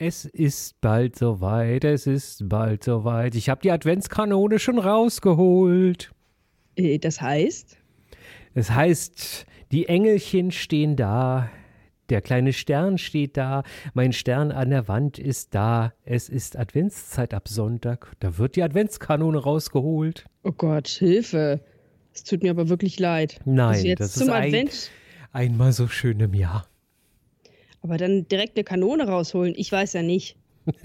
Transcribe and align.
Es 0.00 0.24
ist 0.24 0.80
bald 0.80 1.16
soweit, 1.16 1.82
es 1.84 2.06
ist 2.06 2.48
bald 2.48 2.84
soweit. 2.84 3.34
Ich 3.34 3.48
habe 3.48 3.60
die 3.62 3.72
Adventskanone 3.72 4.58
schon 4.60 4.78
rausgeholt. 4.78 6.12
Äh, 6.76 6.98
Das 6.98 7.20
heißt? 7.20 7.76
Es 8.54 8.70
heißt, 8.70 9.44
die 9.72 9.86
Engelchen 9.88 10.50
stehen 10.52 10.94
da, 10.96 11.50
der 12.10 12.22
kleine 12.22 12.52
Stern 12.52 12.96
steht 12.98 13.36
da, 13.36 13.64
mein 13.92 14.12
Stern 14.12 14.52
an 14.52 14.70
der 14.70 14.86
Wand 14.88 15.18
ist 15.18 15.54
da. 15.54 15.92
Es 16.04 16.28
ist 16.28 16.56
Adventszeit 16.56 17.34
ab 17.34 17.48
Sonntag, 17.48 18.12
da 18.20 18.38
wird 18.38 18.56
die 18.56 18.62
Adventskanone 18.62 19.38
rausgeholt. 19.38 20.26
Oh 20.44 20.52
Gott, 20.52 20.86
Hilfe. 20.88 21.60
Es 22.14 22.22
tut 22.24 22.42
mir 22.42 22.50
aber 22.52 22.68
wirklich 22.68 22.98
leid. 22.98 23.40
Nein, 23.44 23.68
also 23.74 23.86
jetzt 23.86 24.00
das 24.00 24.12
zum 24.14 24.28
ist 24.28 24.32
ein- 24.32 24.44
Advent, 24.44 24.90
Einmal 25.32 25.72
so 25.72 25.88
schön 25.88 26.18
im 26.20 26.32
Jahr. 26.34 26.66
Aber 27.82 27.96
dann 27.96 28.28
direkt 28.28 28.56
eine 28.56 28.64
Kanone 28.64 29.06
rausholen. 29.06 29.54
Ich 29.56 29.72
weiß 29.72 29.94
ja 29.94 30.02
nicht. 30.02 30.36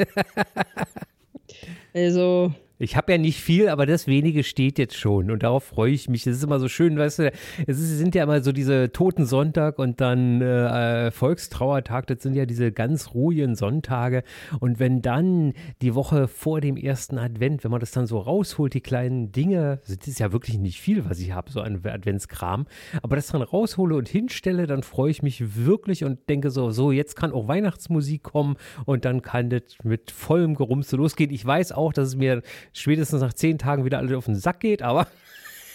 also, 1.93 2.53
Ich 2.83 2.97
habe 2.97 3.13
ja 3.13 3.17
nicht 3.17 3.39
viel, 3.39 3.69
aber 3.69 3.85
das 3.85 4.07
wenige 4.07 4.43
steht 4.43 4.77
jetzt 4.77 4.97
schon 4.97 5.31
und 5.31 5.41
darauf 5.43 5.63
freue 5.63 5.93
ich 5.93 6.09
mich. 6.09 6.27
Es 6.27 6.37
ist 6.37 6.43
immer 6.43 6.59
so 6.59 6.67
schön, 6.67 6.97
weißt 6.97 7.19
du, 7.19 7.31
es 7.65 7.79
ist, 7.79 7.97
sind 7.97 8.13
ja 8.13 8.23
immer 8.23 8.41
so 8.41 8.51
diese 8.51 8.91
Toten 8.91 9.25
Sonntag 9.25 9.79
und 9.79 10.01
dann 10.01 10.41
äh, 10.41 11.09
Volkstrauertag, 11.11 12.07
das 12.07 12.21
sind 12.21 12.35
ja 12.35 12.45
diese 12.45 12.73
ganz 12.73 13.13
ruhigen 13.13 13.55
Sonntage 13.55 14.23
und 14.59 14.79
wenn 14.79 15.01
dann 15.01 15.53
die 15.81 15.95
Woche 15.95 16.27
vor 16.27 16.59
dem 16.59 16.75
ersten 16.75 17.17
Advent, 17.17 17.63
wenn 17.63 17.71
man 17.71 17.79
das 17.79 17.91
dann 17.91 18.05
so 18.05 18.19
rausholt, 18.19 18.73
die 18.73 18.81
kleinen 18.81 19.31
Dinge, 19.31 19.79
das 19.87 20.05
ist 20.05 20.19
ja 20.19 20.33
wirklich 20.33 20.57
nicht 20.57 20.81
viel, 20.81 21.05
was 21.05 21.19
ich 21.19 21.31
habe, 21.31 21.51
so 21.51 21.61
an 21.61 21.81
Adventskram, 21.85 22.65
aber 23.01 23.15
das 23.15 23.27
dann 23.27 23.41
raushole 23.41 23.95
und 23.95 24.09
hinstelle, 24.09 24.67
dann 24.67 24.83
freue 24.83 25.11
ich 25.11 25.23
mich 25.23 25.55
wirklich 25.55 26.03
und 26.03 26.27
denke 26.27 26.49
so, 26.49 26.71
so, 26.71 26.91
jetzt 26.91 27.15
kann 27.15 27.31
auch 27.31 27.47
Weihnachtsmusik 27.47 28.23
kommen 28.23 28.57
und 28.85 29.05
dann 29.05 29.21
kann 29.21 29.49
das 29.49 29.63
mit 29.83 30.11
vollem 30.11 30.55
Gerumste 30.55 30.97
losgehen. 30.97 31.31
Ich 31.31 31.45
weiß 31.45 31.71
auch, 31.71 31.93
dass 31.93 32.09
es 32.09 32.15
mir 32.17 32.41
spätestens 32.73 33.21
nach 33.21 33.33
zehn 33.33 33.57
Tagen 33.57 33.85
wieder 33.85 33.99
alles 33.99 34.13
auf 34.13 34.25
den 34.25 34.35
Sack 34.35 34.59
geht, 34.59 34.81
aber, 34.81 35.07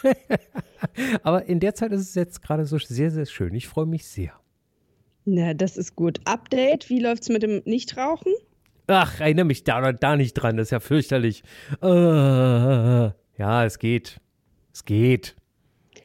aber 1.22 1.46
in 1.46 1.60
der 1.60 1.74
Zeit 1.74 1.92
ist 1.92 2.02
es 2.02 2.14
jetzt 2.14 2.42
gerade 2.42 2.66
so 2.66 2.78
sehr, 2.78 3.10
sehr 3.10 3.26
schön. 3.26 3.54
Ich 3.54 3.68
freue 3.68 3.86
mich 3.86 4.06
sehr. 4.06 4.32
na, 5.24 5.54
das 5.54 5.76
ist 5.76 5.96
gut. 5.96 6.20
Update, 6.24 6.88
wie 6.90 7.00
läuft's 7.00 7.28
mit 7.28 7.42
dem 7.42 7.62
Nichtrauchen? 7.64 8.32
Ach, 8.86 9.20
erinnere 9.20 9.44
mich 9.44 9.64
da 9.64 9.92
da 9.92 10.16
nicht 10.16 10.34
dran, 10.34 10.56
das 10.56 10.68
ist 10.68 10.70
ja 10.70 10.80
fürchterlich. 10.80 11.42
Äh, 11.82 11.86
ja, 11.86 13.64
es 13.64 13.78
geht. 13.78 14.18
Es 14.72 14.84
geht. 14.84 15.36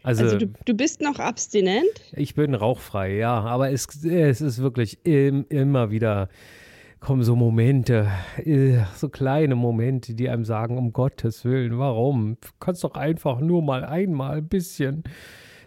Also, 0.04 0.24
Also, 0.26 0.38
du, 0.38 0.48
du 0.66 0.74
bist 0.74 1.00
noch 1.00 1.18
abstinent? 1.20 1.86
ich 2.12 2.36
bin 2.36 2.54
rauchfrei, 2.54 3.16
ja, 3.16 3.40
aber 3.40 3.72
es, 3.72 3.88
es 4.04 4.42
ist 4.42 4.62
wirklich 4.62 5.06
im, 5.06 5.46
immer 5.48 5.92
wieder 5.92 6.28
kommen 7.04 7.24
so 7.24 7.36
Momente, 7.36 8.08
äh, 8.38 8.80
so 8.96 9.10
kleine 9.10 9.56
Momente, 9.56 10.14
die 10.16 10.30
einem 10.30 10.46
sagen, 10.46 10.78
um 10.78 10.94
Gottes 10.94 11.44
Willen, 11.44 11.78
warum? 11.78 12.38
Du 12.40 12.48
kannst 12.62 12.84
doch 12.84 12.96
einfach 12.96 13.42
nur 13.42 13.62
mal 13.62 13.84
einmal 13.84 14.38
ein 14.38 14.48
bisschen. 14.48 15.04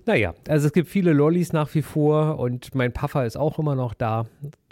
Naja, 0.07 0.35
also 0.49 0.69
es 0.69 0.73
gibt 0.73 0.89
viele 0.89 1.13
Lollis 1.13 1.53
nach 1.53 1.75
wie 1.75 1.83
vor 1.83 2.39
und 2.39 2.75
mein 2.75 2.93
Puffer 2.93 3.27
ist 3.27 3.37
auch 3.37 3.59
immer 3.59 3.75
noch 3.75 3.93
da 3.93 4.27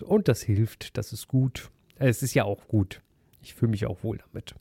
und 0.05 0.29
das 0.29 0.43
hilft, 0.43 0.97
das 0.97 1.13
ist 1.13 1.29
gut. 1.29 1.71
Es 1.97 2.23
ist 2.23 2.33
ja 2.35 2.45
auch 2.45 2.67
gut. 2.67 3.03
Ich 3.43 3.55
fühle 3.55 3.71
mich 3.71 3.85
auch 3.85 4.03
wohl 4.03 4.19
damit. 4.19 4.55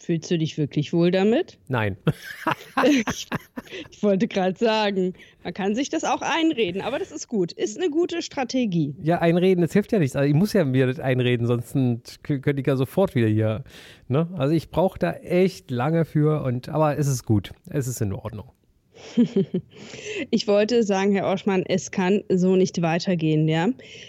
Fühlst 0.00 0.30
du 0.30 0.38
dich 0.38 0.56
wirklich 0.56 0.94
wohl 0.94 1.10
damit? 1.10 1.58
Nein. 1.68 1.98
ich, 2.84 3.28
ich 3.90 4.02
wollte 4.02 4.28
gerade 4.28 4.58
sagen, 4.58 5.12
man 5.44 5.52
kann 5.52 5.74
sich 5.74 5.90
das 5.90 6.04
auch 6.04 6.22
einreden, 6.22 6.80
aber 6.80 6.98
das 6.98 7.12
ist 7.12 7.28
gut. 7.28 7.52
Ist 7.52 7.76
eine 7.76 7.90
gute 7.90 8.22
Strategie. 8.22 8.94
Ja, 9.02 9.18
einreden, 9.18 9.60
das 9.60 9.74
hilft 9.74 9.92
ja 9.92 9.98
nichts. 9.98 10.16
Also 10.16 10.26
ich 10.26 10.34
muss 10.34 10.54
ja 10.54 10.64
mir 10.64 10.86
das 10.86 11.00
einreden, 11.00 11.46
sonst 11.46 11.74
könnte 12.22 12.60
ich 12.60 12.66
ja 12.66 12.76
sofort 12.76 13.14
wieder 13.14 13.28
hier. 13.28 13.62
Ne? 14.08 14.26
Also 14.38 14.54
ich 14.54 14.70
brauche 14.70 14.98
da 14.98 15.12
echt 15.12 15.70
lange 15.70 16.06
für 16.06 16.42
und 16.44 16.70
aber 16.70 16.96
es 16.96 17.06
ist 17.06 17.26
gut. 17.26 17.52
Es 17.68 17.86
ist 17.86 18.00
in 18.00 18.12
Ordnung. 18.14 18.50
Ich 20.30 20.46
wollte 20.46 20.82
sagen, 20.82 21.12
Herr 21.12 21.26
Oschmann, 21.26 21.64
es 21.66 21.90
kann 21.90 22.22
so 22.28 22.54
nicht 22.54 22.82
weitergehen, 22.82 23.48
ja. 23.48 23.68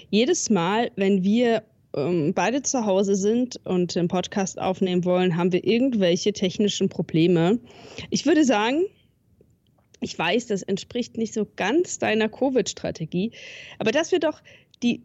Jedes 0.09 0.49
Mal, 0.49 0.91
wenn 0.95 1.23
wir 1.23 1.63
ähm, 1.95 2.33
beide 2.33 2.61
zu 2.61 2.85
Hause 2.85 3.15
sind 3.15 3.59
und 3.65 3.95
den 3.95 4.07
Podcast 4.07 4.59
aufnehmen 4.59 5.05
wollen, 5.05 5.37
haben 5.37 5.51
wir 5.51 5.65
irgendwelche 5.65 6.33
technischen 6.33 6.89
Probleme. 6.89 7.59
Ich 8.09 8.25
würde 8.25 8.43
sagen, 8.43 8.85
ich 9.99 10.17
weiß, 10.17 10.47
das 10.47 10.63
entspricht 10.63 11.17
nicht 11.17 11.33
so 11.33 11.47
ganz 11.55 11.99
deiner 11.99 12.29
Covid-Strategie, 12.29 13.31
aber 13.77 13.91
dass 13.91 14.11
wir 14.11 14.19
doch 14.19 14.41
die 14.81 15.03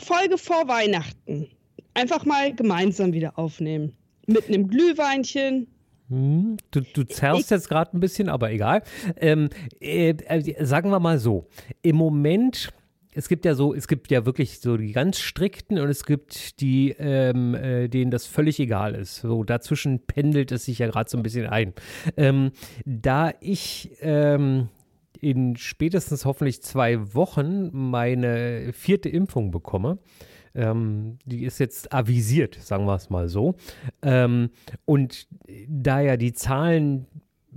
Folge 0.00 0.38
vor 0.38 0.66
Weihnachten 0.66 1.48
einfach 1.94 2.24
mal 2.24 2.54
gemeinsam 2.54 3.12
wieder 3.12 3.38
aufnehmen. 3.38 3.92
Mit 4.26 4.48
einem 4.48 4.68
Glühweinchen, 4.68 5.68
Hm, 6.08 6.56
du, 6.70 6.82
du 6.82 7.02
zerrst 7.04 7.50
jetzt 7.50 7.68
gerade 7.68 7.96
ein 7.96 8.00
bisschen, 8.00 8.28
aber 8.28 8.52
egal. 8.52 8.82
Ähm, 9.16 9.50
äh, 9.80 10.10
äh, 10.10 10.64
sagen 10.64 10.90
wir 10.90 11.00
mal 11.00 11.18
so, 11.18 11.46
im 11.82 11.96
Moment, 11.96 12.72
es 13.16 13.28
gibt 13.28 13.46
ja 13.46 13.54
so, 13.54 13.74
es 13.74 13.88
gibt 13.88 14.10
ja 14.10 14.26
wirklich 14.26 14.60
so 14.60 14.76
die 14.76 14.92
ganz 14.92 15.18
strikten 15.18 15.78
und 15.78 15.88
es 15.88 16.04
gibt 16.04 16.60
die, 16.60 16.90
ähm, 16.98 17.54
äh, 17.54 17.88
denen 17.88 18.10
das 18.10 18.26
völlig 18.26 18.60
egal 18.60 18.94
ist. 18.94 19.16
So 19.16 19.42
dazwischen 19.42 20.00
pendelt 20.00 20.52
es 20.52 20.66
sich 20.66 20.78
ja 20.80 20.86
gerade 20.86 21.08
so 21.08 21.16
ein 21.16 21.22
bisschen 21.22 21.46
ein. 21.46 21.72
Ähm, 22.18 22.52
da 22.84 23.32
ich 23.40 23.90
ähm, 24.00 24.68
in 25.18 25.56
spätestens 25.56 26.26
hoffentlich 26.26 26.62
zwei 26.62 27.14
Wochen 27.14 27.70
meine 27.72 28.74
vierte 28.74 29.08
Impfung 29.08 29.50
bekomme, 29.50 29.98
ähm, 30.54 31.18
die 31.24 31.44
ist 31.44 31.58
jetzt 31.58 31.94
avisiert, 31.94 32.56
sagen 32.60 32.84
wir 32.84 32.96
es 32.96 33.08
mal 33.08 33.28
so. 33.28 33.54
Ähm, 34.02 34.50
und 34.84 35.26
da 35.68 36.00
ja 36.00 36.18
die 36.18 36.34
Zahlen 36.34 37.06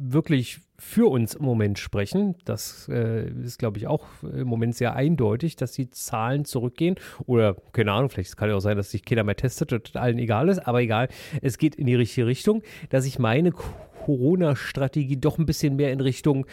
wirklich 0.02 0.60
für 0.78 1.10
uns 1.10 1.36
im 1.36 1.44
Moment 1.44 1.78
sprechen, 1.78 2.36
das 2.46 2.88
äh, 2.90 3.30
ist, 3.30 3.60
glaube 3.60 3.78
ich, 3.78 3.88
auch 3.88 4.06
im 4.24 4.48
Moment 4.48 4.76
sehr 4.76 4.96
eindeutig, 4.96 5.56
dass 5.58 5.74
die 5.74 5.90
Zahlen 5.90 6.46
zurückgehen. 6.46 6.96
Oder, 7.26 7.56
keine 7.74 7.92
Ahnung, 7.92 8.10
vielleicht 8.10 8.38
kann 8.38 8.50
ja 8.50 8.56
auch 8.56 8.62
sein, 8.62 8.78
dass 8.78 8.92
sich 8.92 9.04
keiner 9.04 9.24
mehr 9.24 9.36
testet 9.36 9.74
und 9.74 9.96
allen 9.98 10.18
egal 10.18 10.48
ist, 10.50 10.60
aber 10.60 10.82
egal, 10.82 11.10
es 11.42 11.58
geht 11.58 11.76
in 11.76 11.86
die 11.86 11.96
richtige 11.96 12.28
Richtung, 12.28 12.64
dass 12.90 13.06
ich 13.06 13.20
meine 13.20 13.52
Corona-Strategie 13.52 15.18
doch 15.18 15.38
ein 15.38 15.46
bisschen 15.46 15.76
mehr 15.76 15.92
in 15.92 16.00
Richtung 16.00 16.46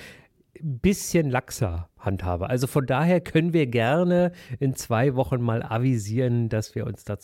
bisschen 0.60 1.30
laxer 1.30 1.88
handhabe. 1.98 2.48
Also 2.48 2.66
von 2.66 2.86
daher 2.86 3.20
können 3.20 3.52
wir 3.52 3.66
gerne 3.66 4.32
in 4.58 4.74
zwei 4.74 5.14
Wochen 5.14 5.40
mal 5.40 5.62
avisieren, 5.62 6.48
dass 6.48 6.74
wir 6.74 6.86
uns 6.86 7.04
da 7.04 7.18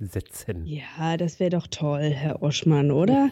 zusammensetzen. 0.00 0.66
Ja, 0.66 1.16
das 1.16 1.40
wäre 1.40 1.50
doch 1.50 1.66
toll, 1.66 2.10
Herr 2.10 2.42
Oschmann, 2.42 2.90
oder? 2.90 3.30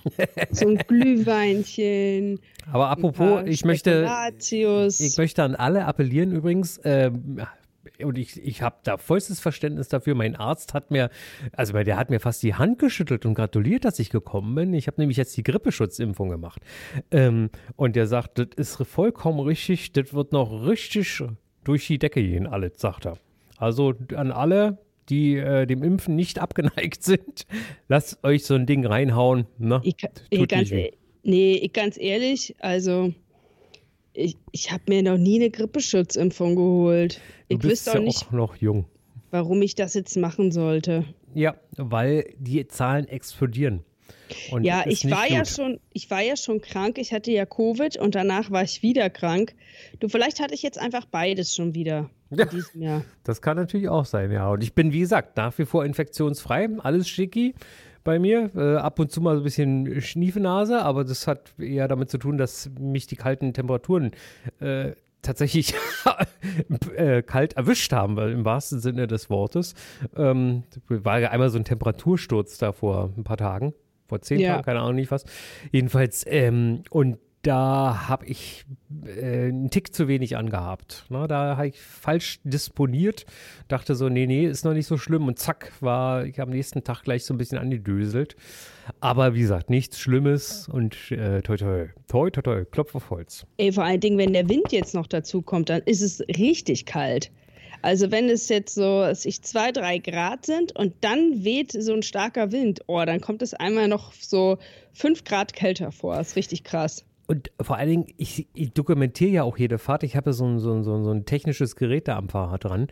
so 0.51 0.69
ein 0.69 0.77
Glühweinchen. 0.87 2.41
Aber 2.71 2.91
apropos, 2.91 3.43
ich 3.47 3.65
möchte, 3.65 4.09
ich 4.39 5.17
möchte 5.17 5.43
an 5.43 5.55
alle 5.55 5.87
appellieren 5.87 6.33
übrigens. 6.33 6.81
Ähm, 6.85 7.41
und 8.03 8.19
ich, 8.19 8.41
ich 8.43 8.63
habe 8.63 8.77
da 8.85 8.97
vollstes 8.97 9.41
Verständnis 9.41 9.89
dafür. 9.89 10.15
Mein 10.15 10.37
Arzt 10.37 10.75
hat 10.75 10.91
mir, 10.91 11.11
also 11.53 11.73
der 11.73 11.97
hat 11.97 12.11
mir 12.11 12.21
fast 12.21 12.43
die 12.43 12.55
Hand 12.55 12.79
geschüttelt 12.79 13.25
und 13.25 13.35
gratuliert, 13.35 13.85
dass 13.85 13.99
ich 13.99 14.11
gekommen 14.11 14.55
bin. 14.55 14.75
Ich 14.75 14.87
habe 14.87 15.01
nämlich 15.01 15.17
jetzt 15.17 15.37
die 15.37 15.43
Grippeschutzimpfung 15.43 16.29
gemacht. 16.29 16.61
Ähm, 17.11 17.51
und 17.77 17.97
der 17.97 18.07
sagt, 18.07 18.39
das 18.39 18.49
ist 18.57 18.77
vollkommen 18.87 19.41
richtig, 19.41 19.93
das 19.93 20.13
wird 20.13 20.33
noch 20.33 20.67
richtig 20.67 21.25
durch 21.65 21.87
die 21.87 21.99
Decke 21.99 22.23
gehen, 22.23 22.47
alles, 22.47 22.79
sagt 22.79 23.07
er. 23.07 23.19
Also 23.57 23.95
an 24.15 24.31
alle, 24.31 24.79
die 25.09 25.37
äh, 25.37 25.67
dem 25.67 25.83
Impfen 25.83 26.17
nicht 26.17 26.39
abgeneigt 26.41 27.03
sind, 27.03 27.47
lasst 27.89 28.23
euch 28.25 28.45
so 28.45 28.55
ein 28.55 28.67
Ding 28.67 28.85
reinhauen. 28.87 29.47
Ne? 29.59 29.81
ich, 29.85 29.97
ich, 30.31 30.49
ganz, 30.49 30.71
e- 30.71 30.93
nee, 31.23 31.55
ich, 31.55 31.73
ganz 31.73 31.99
ehrlich, 31.99 32.55
also 32.61 33.13
ich, 34.13 34.37
ich 34.53 34.73
habe 34.73 34.83
mir 34.89 35.03
noch 35.03 35.19
nie 35.19 35.37
eine 35.37 35.51
Grippeschutzimpfung 35.51 36.57
geholt. 36.57 37.21
Du 37.49 37.55
Ich 37.55 37.59
bist 37.61 37.87
wüsste 37.87 37.91
ja 37.93 37.99
auch 37.99 38.05
nicht, 38.05 38.27
auch 38.29 38.33
noch 38.33 38.57
jung. 38.57 38.87
warum 39.31 39.63
ich 39.63 39.75
das 39.75 39.95
jetzt 39.95 40.17
machen 40.17 40.51
sollte. 40.53 41.05
Ja, 41.35 41.57
weil 41.77 42.35
die 42.39 42.67
Zahlen 42.67 43.07
explodieren. 43.07 43.85
Und 44.51 44.65
ja, 44.65 44.85
ich 44.87 45.11
war 45.11 45.23
nicht 45.25 45.33
ja 45.33 45.39
gut. 45.41 45.49
schon, 45.49 45.81
ich 45.93 46.11
war 46.11 46.21
ja 46.21 46.37
schon 46.37 46.61
krank. 46.61 46.99
Ich 46.99 47.13
hatte 47.13 47.31
ja 47.31 47.47
Covid 47.47 47.97
und 47.99 48.15
danach 48.15 48.51
war 48.51 48.63
ich 48.63 48.83
wieder 48.83 49.11
krank. 49.11 49.55
Du, 50.01 50.09
vielleicht 50.09 50.41
hatte 50.41 50.55
ich 50.55 50.63
jetzt 50.63 50.79
einfach 50.79 51.05
beides 51.07 51.55
schon 51.55 51.75
wieder 51.75 52.11
Ja. 52.31 52.45
in 52.45 52.51
diesem 52.51 52.83
Jahr. 52.83 53.05
Das 53.25 53.41
kann 53.43 53.57
natürlich 53.57 53.89
auch 53.89 54.05
sein, 54.05 54.31
ja. 54.33 54.49
Und 54.51 54.63
ich 54.63 54.75
bin, 54.75 54.93
wie 54.93 55.01
gesagt, 55.01 55.37
nach 55.37 55.57
wie 55.59 55.65
vor 55.65 55.85
infektionsfrei. 55.85 56.69
Alles 56.79 57.09
schicki 57.09 57.55
bei 58.05 58.19
mir. 58.19 58.51
Äh, 58.55 58.77
ab 58.77 58.99
und 58.99 59.11
zu 59.13 59.21
mal 59.21 59.35
so 59.37 59.41
ein 59.41 59.45
bisschen 59.45 60.01
Schniefenase, 60.01 60.81
aber 60.83 61.05
das 61.05 61.27
hat 61.27 61.53
eher 61.59 61.89
damit 61.89 62.11
zu 62.11 62.19
tun, 62.19 62.39
dass 62.39 62.71
mich 62.79 63.07
die 63.07 63.17
kalten 63.17 63.53
Temperaturen 63.53 64.13
äh, 64.61 64.93
tatsächlich 65.21 65.75
äh, 66.97 67.23
kalt 67.23 67.55
erwischt 67.55 67.93
haben, 67.93 68.17
weil 68.17 68.31
im 68.31 68.45
wahrsten 68.45 68.79
Sinne 68.81 69.07
des 69.09 69.29
Wortes. 69.31 69.75
Ähm, 70.17 70.63
war 70.89 71.19
ja 71.19 71.31
einmal 71.31 71.51
so 71.51 71.59
ein 71.59 71.65
Temperatursturz 71.65 72.57
da 72.59 72.73
vor 72.73 73.11
ein 73.17 73.25
paar 73.25 73.37
Tagen. 73.37 73.75
Vor 74.09 74.21
zehn 74.23 74.41
Ja. 74.41 74.55
Tagen, 74.55 74.65
keine 74.65 74.81
Ahnung 74.81 74.97
nicht 74.97 75.11
was. 75.11 75.25
Jedenfalls, 75.71 76.25
ähm, 76.27 76.83
und 76.91 77.19
da 77.43 78.09
habe 78.09 78.27
ich 78.27 78.65
äh, 79.07 79.47
einen 79.47 79.71
Tick 79.71 79.95
zu 79.95 80.09
wenig 80.09 80.37
angehabt. 80.37 81.05
Na, 81.09 81.23
ne? 81.23 81.29
da 81.29 81.57
habe 81.57 81.69
ich 81.69 81.81
falsch 81.81 82.41
disponiert, 82.43 83.27
dachte 83.69 83.95
so, 83.95 84.09
nee, 84.09 84.27
nee, 84.27 84.47
ist 84.47 84.65
noch 84.65 84.75
nicht 84.75 84.87
so 84.87 84.97
schlimm 84.97 85.27
und 85.29 85.39
zack, 85.39 85.73
war 85.81 86.25
ich 86.25 86.41
am 86.41 86.51
nächsten 86.51 86.83
Tag 86.85 87.05
gleich 87.05 87.25
so 87.25 87.33
ein 87.35 87.39
bisschen 87.39 87.59
angedöselt. 87.59 88.37
Aber 89.01 89.35
wie 89.35 89.41
gesagt, 89.41 89.71
nichts 89.71 90.01
Schlimmes 90.01 90.69
und 90.69 90.97
äh, 91.11 91.43
toi, 91.43 91.57
toi, 91.57 91.89
toi, 92.09 92.31
toi, 92.31 92.43
toi, 92.43 92.65
Klopf 92.65 92.95
auf 92.95 93.11
Holz. 93.11 93.47
Ey, 93.59 93.73
vor 93.73 93.85
allen 93.85 94.01
Dingen, 94.01 94.19
wenn 94.19 94.33
der 94.33 94.49
Wind 94.49 94.73
jetzt 94.73 94.95
noch 94.95 95.07
dazu 95.07 95.43
kommt, 95.43 95.69
dann 95.69 95.83
ist 95.83 96.01
es 96.01 96.21
richtig 96.39 96.87
kalt. 96.87 97.31
Also 97.83 98.11
wenn 98.11 98.29
es 98.29 98.49
jetzt 98.49 98.75
so 98.75 99.07
ich 99.07 99.43
zwei, 99.43 99.73
drei 99.73 99.99
Grad 99.99 100.47
sind 100.47 100.75
und 100.77 100.95
dann 101.01 101.45
weht 101.45 101.73
so 101.73 101.93
ein 101.93 102.03
starker 102.03 102.53
Wind, 102.53 102.81
oh, 102.87 103.05
dann 103.05 103.21
kommt 103.21 103.43
es 103.43 103.55
einmal 103.55 103.89
noch 103.89 104.13
so 104.13 104.59
fünf 104.93 105.25
Grad 105.25 105.53
kälter 105.53 105.93
vor. 105.93 106.17
Das 106.17 106.29
ist 106.29 106.37
richtig 106.37 106.65
krass. 106.65 107.05
Und 107.29 107.51
vor 107.61 107.77
allen 107.77 107.91
Dingen, 107.91 108.07
ich, 108.17 108.47
ich 108.55 108.73
dokumentiere 108.73 109.31
ja 109.31 109.43
auch 109.43 109.59
jede 109.59 109.79
Fahrt. 109.79 110.03
Ich 110.03 110.17
habe 110.17 110.33
so 110.33 110.47
ein, 110.47 110.59
so, 110.59 110.83
so, 110.83 111.03
so 111.03 111.11
ein 111.13 111.27
technisches 111.27 111.77
Gerät 111.77 112.09
da 112.09 112.17
am 112.17 112.31
Fahrrad 112.31 112.65
dran. 112.65 112.89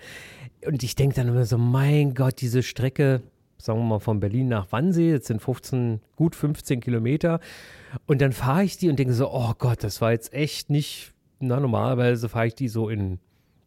Und 0.67 0.83
ich 0.83 0.95
denke 0.95 1.17
dann 1.17 1.29
immer 1.29 1.47
so, 1.47 1.57
mein 1.57 2.15
Gott, 2.15 2.43
diese 2.43 2.63
Strecke, 2.63 3.23
sagen 3.57 3.81
wir 3.81 3.87
mal 3.87 3.99
von 3.99 4.21
Berlin 4.21 4.49
nach 4.49 4.71
Wannsee, 4.73 5.11
jetzt 5.11 5.29
sind 5.29 5.41
15, 5.41 6.01
gut 6.17 6.37
15 6.37 6.81
Kilometer. 6.81 7.41
Und 8.07 8.21
dann 8.21 8.33
fahre 8.33 8.65
ich 8.65 8.77
die 8.77 8.91
und 8.91 8.99
denke 8.99 9.15
so, 9.15 9.33
oh 9.33 9.55
Gott, 9.57 9.83
das 9.83 10.03
war 10.03 10.13
jetzt 10.13 10.35
echt 10.35 10.69
nicht, 10.69 11.15
na 11.41 11.59
normalerweise 11.59 12.29
fahre 12.29 12.49
ich 12.49 12.55
die 12.55 12.69
so 12.69 12.91
in 12.91 13.19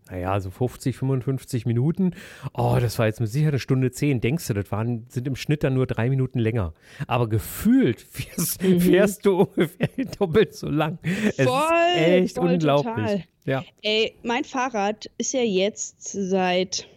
naja, 0.10 0.40
so 0.40 0.50
50, 0.50 0.96
55 0.96 1.66
Minuten. 1.66 2.16
Oh, 2.54 2.78
das 2.80 2.98
war 2.98 3.06
jetzt 3.06 3.20
mit 3.20 3.30
Sicherheit 3.30 3.54
eine 3.54 3.60
Stunde 3.60 3.92
zehn. 3.92 4.22
Denkst 4.22 4.48
du, 4.48 4.54
das 4.54 4.72
waren, 4.72 5.06
sind 5.10 5.28
im 5.28 5.36
Schnitt 5.36 5.64
dann 5.64 5.76
nur 5.76 5.88
drei 5.88 6.10
Minuten 6.10 6.40
länger. 6.40 6.74
Aber 7.08 7.30
gefühlt 7.30 8.02
fährst, 8.12 8.64
mhm. 8.64 8.82
fährst 8.82 9.26
du 9.26 9.42
ungefähr 9.42 9.90
doppelt 10.20 10.56
so 10.56 10.70
lang. 10.70 10.98
Voll, 11.04 11.14
es 11.36 11.38
ist 11.38 12.08
echt 12.08 12.36
voll, 12.38 12.54
unglaublich. 12.54 12.96
Total. 12.96 13.24
Ja. 13.46 13.64
Ey, 13.82 14.16
mein 14.24 14.44
Fahrrad 14.44 15.10
ist 15.18 15.34
ja 15.34 15.42
jetzt 15.42 16.12
seit 16.12 16.88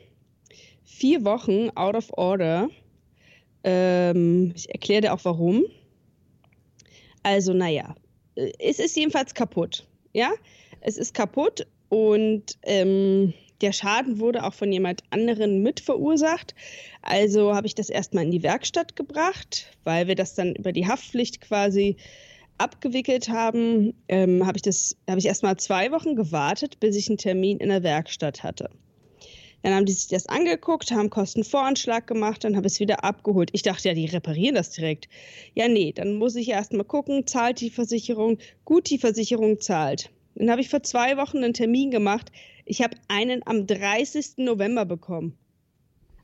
vier 0.84 1.24
Wochen 1.24 1.70
out 1.74 1.94
of 1.94 2.10
order. 2.12 2.68
Ähm, 3.64 4.52
ich 4.54 4.70
erkläre 4.70 5.02
dir 5.02 5.12
auch 5.12 5.24
warum. 5.24 5.64
Also, 7.22 7.52
naja, 7.52 7.94
es 8.34 8.78
ist 8.78 8.96
jedenfalls 8.96 9.34
kaputt. 9.34 9.86
Ja, 10.12 10.32
es 10.80 10.98
ist 10.98 11.14
kaputt 11.14 11.66
und 11.92 12.56
ähm, 12.62 13.34
der 13.60 13.72
Schaden 13.72 14.18
wurde 14.18 14.44
auch 14.44 14.54
von 14.54 14.72
jemand 14.72 15.02
anderen 15.10 15.62
mit 15.62 15.78
verursacht. 15.78 16.54
Also 17.02 17.54
habe 17.54 17.66
ich 17.66 17.74
das 17.74 17.90
erstmal 17.90 18.24
in 18.24 18.30
die 18.30 18.42
Werkstatt 18.42 18.96
gebracht, 18.96 19.76
weil 19.84 20.08
wir 20.08 20.14
das 20.14 20.34
dann 20.34 20.54
über 20.54 20.72
die 20.72 20.86
Haftpflicht 20.86 21.42
quasi 21.42 21.96
abgewickelt 22.56 23.28
haben. 23.28 23.92
Ähm, 24.08 24.46
habe 24.46 24.56
ich 24.56 24.96
habe 25.06 25.18
ich 25.18 25.26
erstmal 25.26 25.58
zwei 25.58 25.92
Wochen 25.92 26.16
gewartet, 26.16 26.80
bis 26.80 26.96
ich 26.96 27.10
einen 27.10 27.18
Termin 27.18 27.58
in 27.58 27.68
der 27.68 27.82
Werkstatt 27.82 28.42
hatte. 28.42 28.70
Dann 29.62 29.74
haben 29.74 29.84
die 29.84 29.92
sich 29.92 30.08
das 30.08 30.26
angeguckt, 30.30 30.92
haben 30.92 31.10
Kostenvoranschlag 31.10 32.06
gemacht, 32.06 32.42
dann 32.42 32.56
habe 32.56 32.68
ich 32.68 32.72
es 32.72 32.80
wieder 32.80 33.04
abgeholt. 33.04 33.50
Ich 33.52 33.62
dachte 33.62 33.88
ja, 33.88 33.94
die 33.94 34.06
reparieren 34.06 34.54
das 34.54 34.70
direkt. 34.70 35.10
Ja, 35.54 35.68
nee, 35.68 35.92
dann 35.92 36.14
muss 36.14 36.36
ich 36.36 36.48
erst 36.48 36.72
mal 36.72 36.84
gucken, 36.84 37.26
zahlt 37.26 37.60
die 37.60 37.68
Versicherung? 37.68 38.38
Gut, 38.64 38.88
die 38.88 38.98
Versicherung 38.98 39.60
zahlt. 39.60 40.10
Dann 40.34 40.50
habe 40.50 40.60
ich 40.60 40.68
vor 40.68 40.82
zwei 40.82 41.16
Wochen 41.16 41.38
einen 41.38 41.54
Termin 41.54 41.90
gemacht. 41.90 42.32
Ich 42.64 42.82
habe 42.82 42.96
einen 43.08 43.42
am 43.46 43.66
30. 43.66 44.38
November 44.38 44.84
bekommen. 44.84 45.36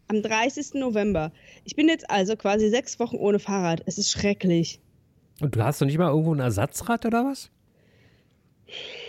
Am 0.08 0.22
30. 0.22 0.74
November. 0.74 1.32
Ich 1.64 1.76
bin 1.76 1.88
jetzt 1.88 2.10
also 2.10 2.36
quasi 2.36 2.70
sechs 2.70 2.98
Wochen 2.98 3.16
ohne 3.16 3.38
Fahrrad. 3.38 3.82
Es 3.86 3.98
ist 3.98 4.10
schrecklich. 4.10 4.80
Und 5.40 5.54
du 5.54 5.62
hast 5.62 5.80
doch 5.80 5.86
nicht 5.86 5.98
mal 5.98 6.08
irgendwo 6.08 6.34
ein 6.34 6.40
Ersatzrad 6.40 7.04
oder 7.04 7.24
was? 7.24 7.50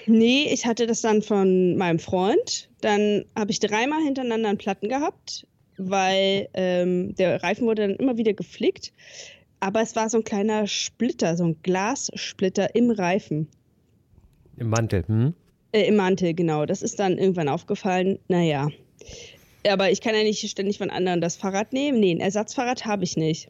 Nee, 0.06 0.50
ich 0.52 0.66
hatte 0.66 0.88
das 0.88 1.02
dann 1.02 1.22
von 1.22 1.76
meinem 1.78 2.00
Freund. 2.00 2.70
Dann 2.82 3.26
habe 3.36 3.52
ich 3.52 3.60
dreimal 3.60 4.02
hintereinander 4.04 4.50
einen 4.50 4.58
Platten 4.58 4.90
gehabt, 4.90 5.48
weil 5.78 6.50
ähm, 6.54 7.16
der 7.16 7.42
Reifen 7.44 7.66
wurde 7.66 7.88
dann 7.88 7.96
immer 7.96 8.18
wieder 8.18 8.34
geflickt. 8.34 8.94
Aber 9.60 9.82
es 9.82 9.96
war 9.96 10.10
so 10.10 10.18
ein 10.18 10.24
kleiner 10.24 10.68
Splitter, 10.68 11.36
so 11.36 11.44
ein 11.46 11.62
Glassplitter 11.64 12.76
im 12.76 12.92
Reifen. 12.92 13.50
Im 14.60 14.70
Mantel, 14.70 15.04
hm? 15.08 15.34
Äh, 15.72 15.88
Im 15.88 15.96
Mantel, 15.96 16.34
genau. 16.34 16.66
Das 16.66 16.82
ist 16.82 17.00
dann 17.00 17.18
irgendwann 17.18 17.48
aufgefallen. 17.48 18.20
Naja. 18.28 18.70
Aber 19.68 19.92
ich 19.92 20.02
kann 20.02 20.16
ja 20.16 20.24
nicht 20.24 20.48
ständig 20.50 20.78
von 20.78 20.90
anderen 20.90 21.22
das 21.22 21.36
Fahrrad 21.36 21.74
nehmen. 21.74 22.00
Nee, 22.00 22.12
ein 22.12 22.20
Ersatzfahrrad 22.20 22.86
habe 22.86 23.04
ich 23.04 23.18
nicht. 23.18 23.50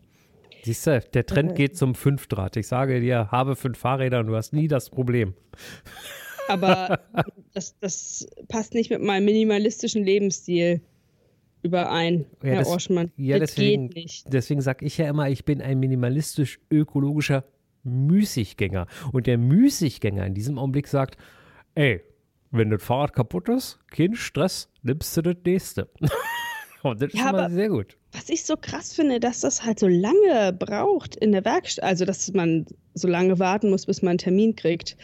Siehst 0.64 0.88
du, 0.88 1.00
der 1.00 1.26
Trend 1.26 1.56
geht 1.56 1.78
zum 1.78 1.96
Fünfdraht. 1.96 2.58
Ich 2.58 2.68
sage 2.68 3.00
dir, 3.00 3.32
habe 3.32 3.56
fünf 3.56 3.78
Fahrräder 3.78 4.20
und 4.20 4.28
du 4.28 4.36
hast 4.36 4.54
nie 4.54 4.68
das 4.68 4.90
Problem. 4.90 5.34
Aber 6.48 7.00
das, 7.54 7.78
das 7.80 8.28
passt 8.50 8.74
nicht 8.74 8.90
mit 8.90 9.02
meinem 9.02 9.26
minimalistischen 9.26 10.04
Lebensstil 10.04 10.82
überein, 11.62 12.26
ja, 12.42 12.50
Herr 12.50 12.60
das, 12.60 12.68
Orschmann. 12.68 13.12
Ja, 13.18 13.40
das 13.40 13.56
deswegen, 13.56 13.90
geht 13.90 14.04
nicht. 14.04 14.34
Deswegen 14.34 14.62
sage 14.62 14.86
ich 14.86 14.98
ja 14.98 15.08
immer, 15.08 15.30
ich 15.30 15.46
bin 15.46 15.62
ein 15.62 15.80
minimalistisch-ökologischer 15.80 17.46
Müßiggänger. 17.84 18.88
Und 19.12 19.28
der 19.28 19.38
Müßiggänger 19.38 20.26
in 20.26 20.34
diesem 20.34 20.58
Augenblick 20.58 20.88
sagt, 20.88 21.18
ey, 21.76 22.02
wenn 22.52 22.70
das 22.70 22.84
Fahrrad 22.84 23.14
kaputt 23.14 23.50
ist, 23.50 23.80
kein 23.92 24.16
Stress, 24.16 24.72
nimmst 24.82 25.16
du 25.18 25.22
das 25.22 25.38
nächste. 25.46 25.90
Und 26.84 27.02
das 27.02 27.14
ja, 27.14 27.26
ist 27.26 27.30
immer 27.30 27.50
sehr 27.50 27.70
gut. 27.70 27.98
Was 28.12 28.30
ich 28.30 28.44
so 28.44 28.56
krass 28.58 28.94
finde, 28.94 29.20
dass 29.20 29.42
das 29.42 29.64
halt 29.64 29.80
so 29.80 29.88
lange 29.88 30.54
braucht 30.54 31.16
in 31.16 31.32
der 31.32 31.46
Werkstatt, 31.46 31.86
also 31.86 32.06
dass 32.06 32.32
man 32.34 32.66
so 32.94 33.08
lange 33.08 33.40
warten 33.40 33.70
muss, 33.70 33.86
bis 33.86 34.02
man 34.02 34.12
einen 34.12 34.18
Termin 34.18 34.56
kriegt. 34.56 34.98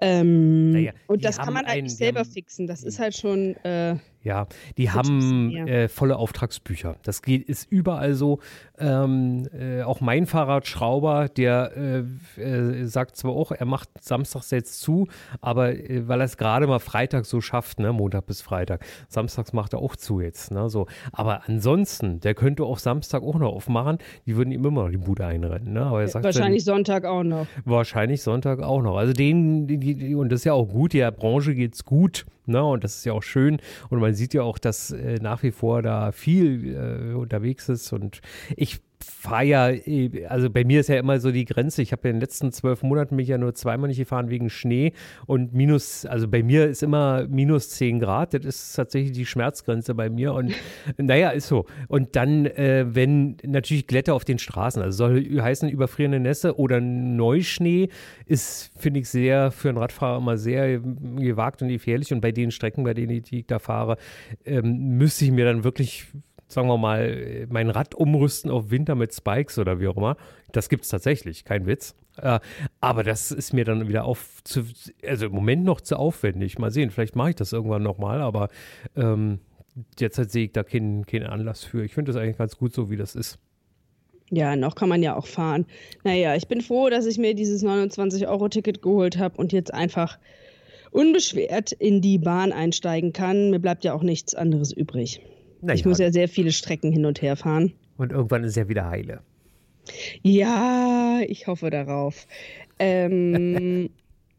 Ähm, 0.00 0.70
naja, 0.70 0.92
und 1.06 1.24
das 1.24 1.38
kann 1.38 1.54
man 1.54 1.64
eigentlich 1.66 1.96
selber 1.96 2.20
haben, 2.20 2.30
fixen. 2.30 2.66
Das 2.66 2.82
ist 2.82 2.98
halt 2.98 3.16
schon. 3.16 3.56
Äh, 3.64 3.96
ja, 4.22 4.46
die 4.76 4.90
haben 4.90 5.56
äh, 5.66 5.88
volle 5.88 6.16
Auftragsbücher. 6.16 6.96
Das 7.04 7.22
geht, 7.22 7.48
ist 7.48 7.70
überall 7.70 8.12
so. 8.12 8.40
Ähm, 8.78 9.48
äh, 9.58 9.82
auch 9.82 10.02
mein 10.02 10.26
Fahrradschrauber, 10.26 11.28
der 11.28 12.04
äh, 12.36 12.40
äh, 12.40 12.84
sagt 12.84 13.16
zwar 13.16 13.32
auch, 13.32 13.50
er 13.50 13.64
macht 13.64 13.88
samstags 14.00 14.50
jetzt 14.50 14.80
zu, 14.80 15.08
aber 15.40 15.72
äh, 15.74 16.06
weil 16.06 16.20
er 16.20 16.24
es 16.24 16.36
gerade 16.36 16.66
mal 16.66 16.80
Freitag 16.80 17.24
so 17.24 17.40
schafft, 17.40 17.80
ne, 17.80 17.94
Montag 17.94 18.26
bis 18.26 18.42
Freitag. 18.42 18.84
Samstags 19.08 19.54
macht 19.54 19.72
er 19.72 19.78
auch 19.78 19.96
zu 19.96 20.20
jetzt, 20.20 20.50
ne, 20.50 20.68
so. 20.68 20.86
Aber 21.12 21.48
ansonsten, 21.48 22.20
der 22.20 22.34
könnte 22.40 22.64
auch 22.64 22.78
Samstag 22.78 23.22
auch 23.22 23.38
noch 23.38 23.52
aufmachen. 23.52 23.98
Die 24.24 24.34
würden 24.34 24.50
ihm 24.50 24.64
immer 24.64 24.84
noch 24.84 24.90
die 24.90 24.96
Bude 24.96 25.26
einrennen, 25.26 25.74
ne. 25.74 25.82
Aber 25.82 26.00
er 26.00 26.08
sagt 26.08 26.24
Wahrscheinlich 26.24 26.64
dann, 26.64 26.76
Sonntag 26.76 27.04
auch 27.04 27.22
noch. 27.22 27.46
Wahrscheinlich 27.66 28.22
Sonntag 28.22 28.60
auch 28.60 28.80
noch. 28.80 28.96
Also 28.96 29.12
denen, 29.12 29.66
die, 29.66 29.76
die, 29.76 30.14
und 30.14 30.32
das 30.32 30.40
ist 30.40 30.44
ja 30.44 30.54
auch 30.54 30.66
gut, 30.66 30.94
der 30.94 31.10
Branche 31.10 31.54
geht's 31.54 31.84
gut. 31.84 32.24
Ne? 32.46 32.64
Und 32.64 32.82
das 32.82 32.96
ist 32.96 33.04
ja 33.04 33.12
auch 33.12 33.22
schön. 33.22 33.58
Und 33.90 34.00
man 34.00 34.14
sieht 34.14 34.32
ja 34.32 34.42
auch, 34.42 34.58
dass 34.58 34.90
äh, 34.90 35.18
nach 35.20 35.42
wie 35.42 35.50
vor 35.50 35.82
da 35.82 36.12
viel 36.12 37.12
äh, 37.12 37.14
unterwegs 37.14 37.68
ist. 37.68 37.92
Und 37.92 38.22
ich 38.56 38.80
ja, 39.42 39.70
äh, 39.70 40.26
also 40.26 40.50
bei 40.50 40.64
mir 40.64 40.80
ist 40.80 40.88
ja 40.88 40.98
immer 40.98 41.20
so 41.20 41.30
die 41.30 41.44
Grenze. 41.44 41.82
Ich 41.82 41.92
habe 41.92 42.08
in 42.08 42.16
den 42.16 42.20
letzten 42.20 42.52
zwölf 42.52 42.82
Monaten 42.82 43.16
mich 43.16 43.28
ja 43.28 43.38
nur 43.38 43.54
zweimal 43.54 43.88
nicht 43.88 43.98
gefahren 43.98 44.30
wegen 44.30 44.50
Schnee 44.50 44.92
und 45.26 45.52
minus, 45.54 46.06
also 46.06 46.28
bei 46.28 46.42
mir 46.42 46.66
ist 46.66 46.82
immer 46.82 47.26
minus 47.28 47.70
zehn 47.70 48.00
Grad. 48.00 48.34
Das 48.34 48.44
ist 48.44 48.74
tatsächlich 48.74 49.12
die 49.12 49.26
Schmerzgrenze 49.26 49.94
bei 49.94 50.10
mir. 50.10 50.34
Und 50.34 50.54
naja, 50.96 51.30
ist 51.30 51.48
so. 51.48 51.66
Und 51.88 52.16
dann, 52.16 52.46
äh, 52.46 52.86
wenn 52.88 53.36
natürlich 53.44 53.86
Glätte 53.86 54.14
auf 54.14 54.24
den 54.24 54.38
Straßen, 54.38 54.82
also 54.82 54.96
soll 54.96 55.40
heißen 55.40 55.68
überfrierende 55.68 56.20
Nässe 56.20 56.58
oder 56.58 56.80
Neuschnee, 56.80 57.88
ist, 58.26 58.70
finde 58.78 59.00
ich, 59.00 59.08
sehr 59.08 59.50
für 59.50 59.68
einen 59.68 59.78
Radfahrer 59.78 60.18
immer 60.18 60.36
sehr 60.36 60.80
gewagt 60.80 61.62
und 61.62 61.68
gefährlich. 61.68 62.12
Und 62.12 62.20
bei 62.20 62.32
den 62.32 62.50
Strecken, 62.50 62.84
bei 62.84 62.94
denen 62.94 63.22
ich 63.30 63.46
da 63.46 63.58
fahre, 63.58 63.96
ähm, 64.44 64.96
müsste 64.98 65.24
ich 65.24 65.30
mir 65.30 65.44
dann 65.44 65.64
wirklich 65.64 66.06
sagen 66.52 66.68
wir 66.68 66.78
mal, 66.78 67.46
mein 67.48 67.70
Rad 67.70 67.94
umrüsten 67.94 68.50
auf 68.50 68.70
Winter 68.70 68.94
mit 68.94 69.14
Spikes 69.14 69.58
oder 69.58 69.80
wie 69.80 69.88
auch 69.88 69.96
immer. 69.96 70.16
Das 70.52 70.68
gibt 70.68 70.84
es 70.84 70.90
tatsächlich, 70.90 71.44
kein 71.44 71.66
Witz. 71.66 71.94
Äh, 72.16 72.40
aber 72.80 73.04
das 73.04 73.30
ist 73.30 73.52
mir 73.52 73.64
dann 73.64 73.88
wieder 73.88 74.04
auf, 74.04 74.42
zu, 74.44 74.64
also 75.06 75.26
im 75.26 75.32
Moment 75.32 75.64
noch 75.64 75.80
zu 75.80 75.96
aufwendig. 75.96 76.58
Mal 76.58 76.70
sehen, 76.70 76.90
vielleicht 76.90 77.16
mache 77.16 77.30
ich 77.30 77.36
das 77.36 77.52
irgendwann 77.52 77.82
nochmal, 77.82 78.20
aber 78.20 78.48
ähm, 78.96 79.40
derzeit 79.98 80.30
sehe 80.30 80.46
ich 80.46 80.52
da 80.52 80.62
keinen, 80.62 81.06
keinen 81.06 81.26
Anlass 81.26 81.64
für. 81.64 81.84
Ich 81.84 81.94
finde 81.94 82.12
das 82.12 82.20
eigentlich 82.20 82.38
ganz 82.38 82.56
gut 82.56 82.74
so, 82.74 82.90
wie 82.90 82.96
das 82.96 83.14
ist. 83.14 83.38
Ja, 84.30 84.54
noch 84.54 84.76
kann 84.76 84.88
man 84.88 85.02
ja 85.02 85.16
auch 85.16 85.26
fahren. 85.26 85.66
Naja, 86.04 86.36
ich 86.36 86.46
bin 86.46 86.60
froh, 86.60 86.88
dass 86.88 87.06
ich 87.06 87.18
mir 87.18 87.34
dieses 87.34 87.64
29-Euro-Ticket 87.64 88.80
geholt 88.80 89.18
habe 89.18 89.36
und 89.38 89.52
jetzt 89.52 89.74
einfach 89.74 90.18
unbeschwert 90.92 91.72
in 91.72 92.00
die 92.00 92.18
Bahn 92.18 92.52
einsteigen 92.52 93.12
kann. 93.12 93.50
Mir 93.50 93.58
bleibt 93.58 93.84
ja 93.84 93.92
auch 93.92 94.02
nichts 94.02 94.34
anderes 94.34 94.72
übrig. 94.72 95.20
Naja. 95.60 95.74
Ich 95.74 95.84
muss 95.84 95.98
ja 95.98 96.12
sehr 96.12 96.28
viele 96.28 96.52
Strecken 96.52 96.92
hin 96.92 97.04
und 97.04 97.22
her 97.22 97.36
fahren. 97.36 97.72
Und 97.96 98.12
irgendwann 98.12 98.44
ist 98.44 98.56
ja 98.56 98.68
wieder 98.68 98.88
heile. 98.88 99.20
Ja, 100.22 101.20
ich 101.26 101.46
hoffe 101.46 101.70
darauf. 101.70 102.26
Ähm, 102.78 103.90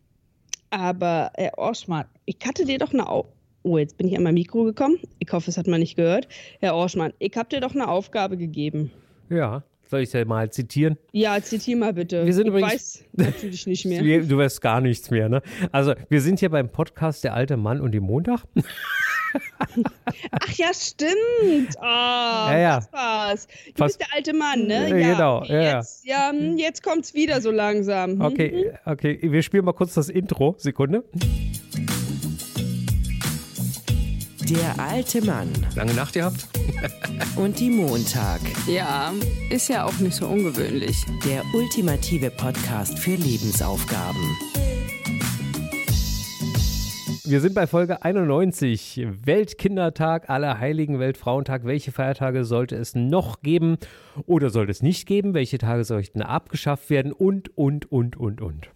aber, 0.69 1.31
Herr 1.35 1.57
Orschmann, 1.57 2.05
ich 2.25 2.37
hatte 2.45 2.65
dir 2.65 2.79
doch 2.79 2.93
eine. 2.93 3.07
Au 3.09 3.25
oh, 3.63 3.77
jetzt 3.77 3.97
bin 3.97 4.07
ich 4.07 4.17
an 4.17 4.23
mein 4.23 4.33
Mikro 4.33 4.63
gekommen. 4.63 4.97
Ich 5.19 5.31
hoffe, 5.31 5.51
es 5.51 5.57
hat 5.57 5.67
man 5.67 5.79
nicht 5.79 5.95
gehört. 5.95 6.27
Herr 6.59 6.73
Orschmann, 6.73 7.13
ich 7.19 7.35
habe 7.35 7.49
dir 7.49 7.59
doch 7.59 7.75
eine 7.75 7.87
Aufgabe 7.87 8.37
gegeben. 8.37 8.91
Ja, 9.29 9.63
Soll 9.91 9.99
ich 9.99 10.07
es 10.07 10.13
ja 10.13 10.23
mal 10.23 10.49
zitieren? 10.49 10.97
Ja, 11.11 11.41
zitier 11.43 11.75
mal 11.75 11.91
bitte. 11.91 12.25
Wir 12.25 12.33
sind 12.33 12.45
ich 12.45 12.53
übrigens, 12.53 12.71
weiß 12.71 13.03
natürlich 13.11 13.67
nicht 13.67 13.85
mehr. 13.85 14.01
Du 14.25 14.37
weißt 14.37 14.61
gar 14.61 14.79
nichts 14.79 15.11
mehr, 15.11 15.27
ne? 15.27 15.41
Also, 15.73 15.95
wir 16.07 16.21
sind 16.21 16.39
hier 16.39 16.49
beim 16.49 16.69
Podcast 16.69 17.25
Der 17.25 17.33
alte 17.33 17.57
Mann 17.57 17.81
und 17.81 17.91
die 17.91 17.99
Montag. 17.99 18.45
Ach 20.31 20.53
ja, 20.53 20.73
stimmt. 20.73 21.75
Oh, 21.77 21.83
ja, 21.83 22.57
ja. 22.57 22.75
das 22.77 22.93
war's. 22.93 23.47
Du 23.47 23.53
Fast, 23.77 23.97
bist 23.97 24.01
der 24.01 24.07
alte 24.13 24.33
Mann, 24.33 24.67
ne? 24.67 24.89
Ja, 24.89 25.13
genau. 25.13 25.43
Ja, 25.45 25.77
jetzt, 25.77 26.05
ja, 26.05 26.29
hm, 26.31 26.57
jetzt 26.57 26.83
kommt's 26.83 27.13
wieder 27.13 27.41
so 27.41 27.51
langsam. 27.51 28.11
Hm, 28.11 28.21
okay, 28.21 28.71
hm. 28.71 28.91
okay. 28.91 29.19
Wir 29.21 29.43
spielen 29.43 29.65
mal 29.65 29.73
kurz 29.73 29.93
das 29.93 30.09
Intro. 30.09 30.55
Sekunde. 30.57 31.03
Der 34.49 34.83
alte 34.83 35.21
Mann. 35.23 35.49
Lange 35.75 35.93
Nacht 35.93 36.13
gehabt? 36.13 36.47
Und 37.37 37.59
die 37.59 37.69
Montag. 37.69 38.41
Ja, 38.67 39.13
ist 39.49 39.69
ja 39.69 39.85
auch 39.85 39.97
nicht 39.99 40.15
so 40.15 40.27
ungewöhnlich. 40.27 41.05
Der 41.25 41.43
ultimative 41.53 42.31
Podcast 42.31 42.99
für 42.99 43.15
Lebensaufgaben. 43.15 44.50
Wir 47.23 47.39
sind 47.39 47.53
bei 47.53 47.67
Folge 47.67 48.01
91. 48.01 49.07
Weltkindertag, 49.25 50.29
Allerheiligen, 50.31 50.97
Weltfrauentag. 50.97 51.65
Welche 51.65 51.91
Feiertage 51.91 52.45
sollte 52.45 52.75
es 52.75 52.95
noch 52.95 53.41
geben 53.41 53.77
oder 54.25 54.49
sollte 54.49 54.71
es 54.71 54.81
nicht 54.81 55.05
geben? 55.05 55.35
Welche 55.35 55.59
Tage 55.59 55.83
sollten 55.83 56.23
abgeschafft 56.23 56.89
werden? 56.89 57.11
Und, 57.11 57.55
und, 57.55 57.91
und, 57.91 58.17
und, 58.17 58.41
und. 58.41 58.69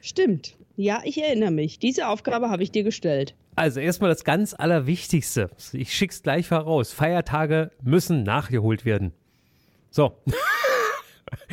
Stimmt. 0.00 0.56
Ja, 0.74 1.00
ich 1.04 1.22
erinnere 1.22 1.52
mich. 1.52 1.78
Diese 1.78 2.08
Aufgabe 2.08 2.50
habe 2.50 2.64
ich 2.64 2.72
dir 2.72 2.82
gestellt. 2.82 3.36
Also 3.54 3.78
erstmal 3.78 4.10
das 4.10 4.24
ganz 4.24 4.52
Allerwichtigste. 4.52 5.50
Ich 5.72 5.94
schick's 5.94 6.22
gleich 6.22 6.48
voraus. 6.48 6.92
Feiertage 6.92 7.70
müssen 7.84 8.24
nachgeholt 8.24 8.84
werden. 8.84 9.12
So. 9.90 10.16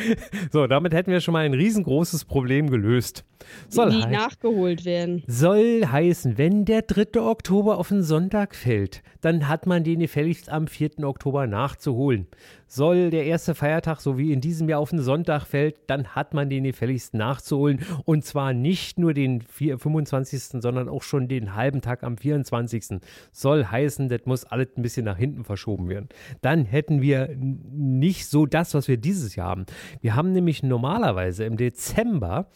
so, 0.52 0.68
damit 0.68 0.94
hätten 0.94 1.12
wir 1.12 1.22
schon 1.22 1.34
mal 1.34 1.46
ein 1.46 1.54
riesengroßes 1.54 2.26
Problem 2.26 2.70
gelöst. 2.70 3.24
Soll 3.70 3.92
die 3.92 4.06
nachgeholt 4.06 4.86
werden. 4.86 5.24
Soll 5.28 5.86
heißen, 5.86 6.38
wenn 6.38 6.66
der 6.66 6.82
3. 6.82 7.22
Oktober 7.22 7.78
auf 7.78 7.92
einen 7.92 8.04
Sonntag 8.04 8.56
fällt, 8.56 9.04
dann 9.22 9.48
hat 9.48 9.66
man 9.66 9.84
den 9.84 10.00
gefälligst 10.00 10.50
am 10.50 10.68
4. 10.68 11.04
Oktober 11.04 11.48
nachzuholen. 11.48 12.28
Soll 12.68 13.10
der 13.10 13.26
erste 13.26 13.54
Feiertag, 13.54 14.02
so 14.02 14.18
wie 14.18 14.32
in 14.32 14.42
diesem 14.42 14.68
Jahr, 14.68 14.80
auf 14.80 14.92
einen 14.92 15.02
Sonntag 15.02 15.46
fällt, 15.46 15.78
dann 15.88 16.08
hat 16.10 16.34
man 16.34 16.50
den 16.50 16.64
gefälligst 16.64 17.14
nachzuholen. 17.14 17.82
Und 18.06 18.26
zwar 18.26 18.54
nicht 18.54 18.98
nur 18.98 19.14
den 19.14 19.42
25., 19.42 20.62
sondern 20.62 20.90
auch 20.90 21.04
schon 21.04 21.28
den 21.28 21.56
halben 21.56 21.82
Tag 21.82 22.04
am 22.04 22.18
24. 22.18 23.00
Soll 23.32 23.66
heißen, 23.66 24.10
das 24.10 24.22
muss 24.26 24.46
alles 24.46 24.70
ein 24.78 24.82
bisschen 24.82 25.06
nach 25.06 25.18
hinten 25.18 25.44
verschoben 25.44 25.90
werden. 25.90 26.10
Dann 26.42 26.66
hätten 26.66 27.02
wir 27.02 27.36
nicht 27.38 28.28
so 28.28 28.46
das, 28.46 28.74
was 28.74 28.88
wir 28.88 28.98
dieses 28.98 29.36
Jahr 29.36 29.50
haben. 29.50 29.66
Wir 30.02 30.16
haben 30.16 30.32
nämlich 30.32 30.64
normalerweise 30.64 31.46
im 31.46 31.58
Dezember 31.58 32.48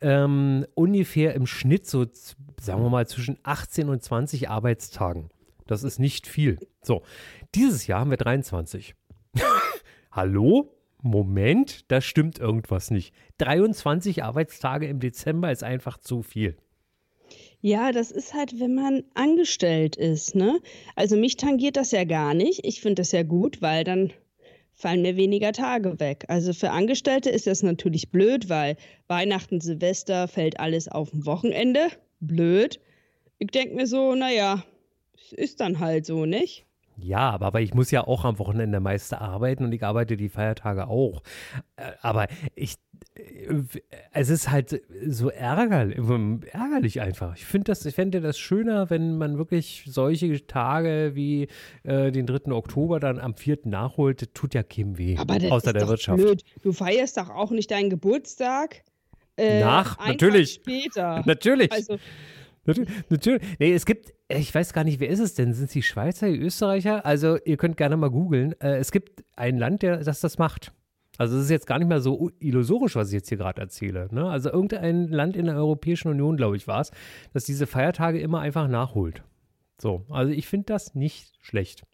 ähm, 0.00 0.66
ungefähr 0.74 1.34
im 1.34 1.46
Schnitt 1.46 1.86
so, 1.86 2.06
sagen 2.60 2.82
wir 2.82 2.90
mal, 2.90 3.06
zwischen 3.06 3.38
18 3.44 3.88
und 3.88 4.02
20 4.02 4.50
Arbeitstagen. 4.50 5.30
Das 5.66 5.82
ist 5.82 5.98
nicht 5.98 6.26
viel. 6.26 6.58
So, 6.82 7.02
dieses 7.54 7.86
Jahr 7.86 8.00
haben 8.00 8.10
wir 8.10 8.18
23. 8.18 8.94
Hallo? 10.14 10.70
Moment, 11.02 11.90
da 11.90 12.00
stimmt 12.00 12.38
irgendwas 12.38 12.92
nicht. 12.92 13.12
23 13.38 14.22
Arbeitstage 14.22 14.86
im 14.86 15.00
Dezember 15.00 15.50
ist 15.50 15.64
einfach 15.64 15.98
zu 15.98 16.22
viel. 16.22 16.56
Ja, 17.60 17.90
das 17.90 18.12
ist 18.12 18.32
halt, 18.32 18.60
wenn 18.60 18.76
man 18.76 19.02
angestellt 19.14 19.96
ist, 19.96 20.36
ne? 20.36 20.60
Also 20.94 21.16
mich 21.16 21.36
tangiert 21.36 21.76
das 21.76 21.90
ja 21.90 22.04
gar 22.04 22.32
nicht. 22.32 22.64
Ich 22.64 22.80
finde 22.80 23.02
das 23.02 23.10
ja 23.10 23.24
gut, 23.24 23.60
weil 23.60 23.82
dann 23.82 24.12
fallen 24.72 25.02
mir 25.02 25.16
weniger 25.16 25.50
Tage 25.50 25.98
weg. 25.98 26.26
Also 26.28 26.52
für 26.52 26.70
Angestellte 26.70 27.30
ist 27.30 27.48
das 27.48 27.64
natürlich 27.64 28.12
blöd, 28.12 28.48
weil 28.48 28.76
Weihnachten, 29.08 29.60
Silvester 29.60 30.28
fällt 30.28 30.60
alles 30.60 30.86
auf 30.86 31.12
ein 31.12 31.26
Wochenende. 31.26 31.88
Blöd. 32.20 32.78
Ich 33.38 33.48
denke 33.48 33.74
mir 33.74 33.88
so, 33.88 34.14
naja, 34.14 34.64
es 35.16 35.32
ist 35.32 35.58
dann 35.58 35.80
halt 35.80 36.06
so, 36.06 36.24
nicht? 36.24 36.66
Ja, 36.96 37.30
aber, 37.30 37.46
aber 37.46 37.60
ich 37.60 37.74
muss 37.74 37.90
ja 37.90 38.06
auch 38.06 38.24
am 38.24 38.38
Wochenende 38.38 38.80
meist 38.80 39.12
arbeiten 39.14 39.64
und 39.64 39.72
ich 39.72 39.82
arbeite 39.82 40.16
die 40.16 40.28
Feiertage 40.28 40.86
auch. 40.86 41.22
Äh, 41.76 41.92
aber 42.02 42.28
ich, 42.54 42.76
äh, 43.14 43.62
es 44.12 44.28
ist 44.28 44.50
halt 44.50 44.80
so 45.06 45.30
ärgerlich, 45.30 45.98
ärgerlich 46.52 47.00
einfach. 47.00 47.36
Ich 47.36 47.44
finde 47.44 47.64
das, 47.64 47.84
ich 47.84 47.94
fände 47.94 48.20
das 48.20 48.38
schöner, 48.38 48.90
wenn 48.90 49.18
man 49.18 49.38
wirklich 49.38 49.84
solche 49.86 50.46
Tage 50.46 51.12
wie 51.14 51.48
äh, 51.82 52.12
den 52.12 52.26
3. 52.26 52.52
Oktober 52.52 53.00
dann 53.00 53.18
am 53.18 53.34
4. 53.34 53.60
nachholt. 53.64 54.22
Das 54.22 54.28
tut 54.34 54.54
ja 54.54 54.62
keinem 54.62 54.98
weh. 54.98 55.16
Aber 55.18 55.38
das 55.38 55.50
außer 55.50 55.68
ist 55.68 55.74
der 55.74 55.82
doch 55.82 55.88
Wirtschaft. 55.88 56.18
Blöd. 56.18 56.44
Du 56.62 56.72
feierst 56.72 57.16
doch 57.16 57.30
auch 57.30 57.50
nicht 57.50 57.70
deinen 57.70 57.90
Geburtstag. 57.90 58.82
Äh, 59.36 59.60
Nach, 59.60 59.98
natürlich. 59.98 60.54
Später. 60.54 61.22
Natürlich. 61.26 61.72
Also, 61.72 61.98
Natürlich. 63.08 63.42
Nee, 63.58 63.72
es 63.72 63.86
gibt, 63.86 64.12
ich 64.28 64.54
weiß 64.54 64.72
gar 64.72 64.84
nicht, 64.84 65.00
wer 65.00 65.08
ist 65.08 65.20
es 65.20 65.34
denn? 65.34 65.52
Sind 65.52 65.66
es 65.66 65.72
die 65.72 65.82
Schweizer, 65.82 66.28
die 66.28 66.38
Österreicher? 66.38 67.04
Also, 67.04 67.38
ihr 67.44 67.56
könnt 67.56 67.76
gerne 67.76 67.96
mal 67.96 68.10
googeln. 68.10 68.58
Äh, 68.60 68.76
es 68.76 68.92
gibt 68.92 69.24
ein 69.36 69.58
Land, 69.58 69.82
der, 69.82 69.98
das 69.98 70.20
das 70.20 70.38
macht. 70.38 70.72
Also, 71.18 71.36
es 71.36 71.44
ist 71.44 71.50
jetzt 71.50 71.66
gar 71.66 71.78
nicht 71.78 71.88
mehr 71.88 72.00
so 72.00 72.30
illusorisch, 72.40 72.96
was 72.96 73.08
ich 73.08 73.14
jetzt 73.14 73.28
hier 73.28 73.38
gerade 73.38 73.60
erzähle. 73.60 74.08
Ne? 74.10 74.28
Also, 74.28 74.50
irgendein 74.50 75.08
Land 75.08 75.36
in 75.36 75.46
der 75.46 75.56
Europäischen 75.56 76.08
Union, 76.08 76.36
glaube 76.36 76.56
ich, 76.56 76.66
war 76.66 76.80
es, 76.80 76.90
das 77.32 77.44
diese 77.44 77.66
Feiertage 77.66 78.20
immer 78.20 78.40
einfach 78.40 78.68
nachholt. 78.68 79.22
So, 79.80 80.06
also 80.08 80.32
ich 80.32 80.46
finde 80.46 80.66
das 80.66 80.94
nicht 80.94 81.32
schlecht. 81.40 81.84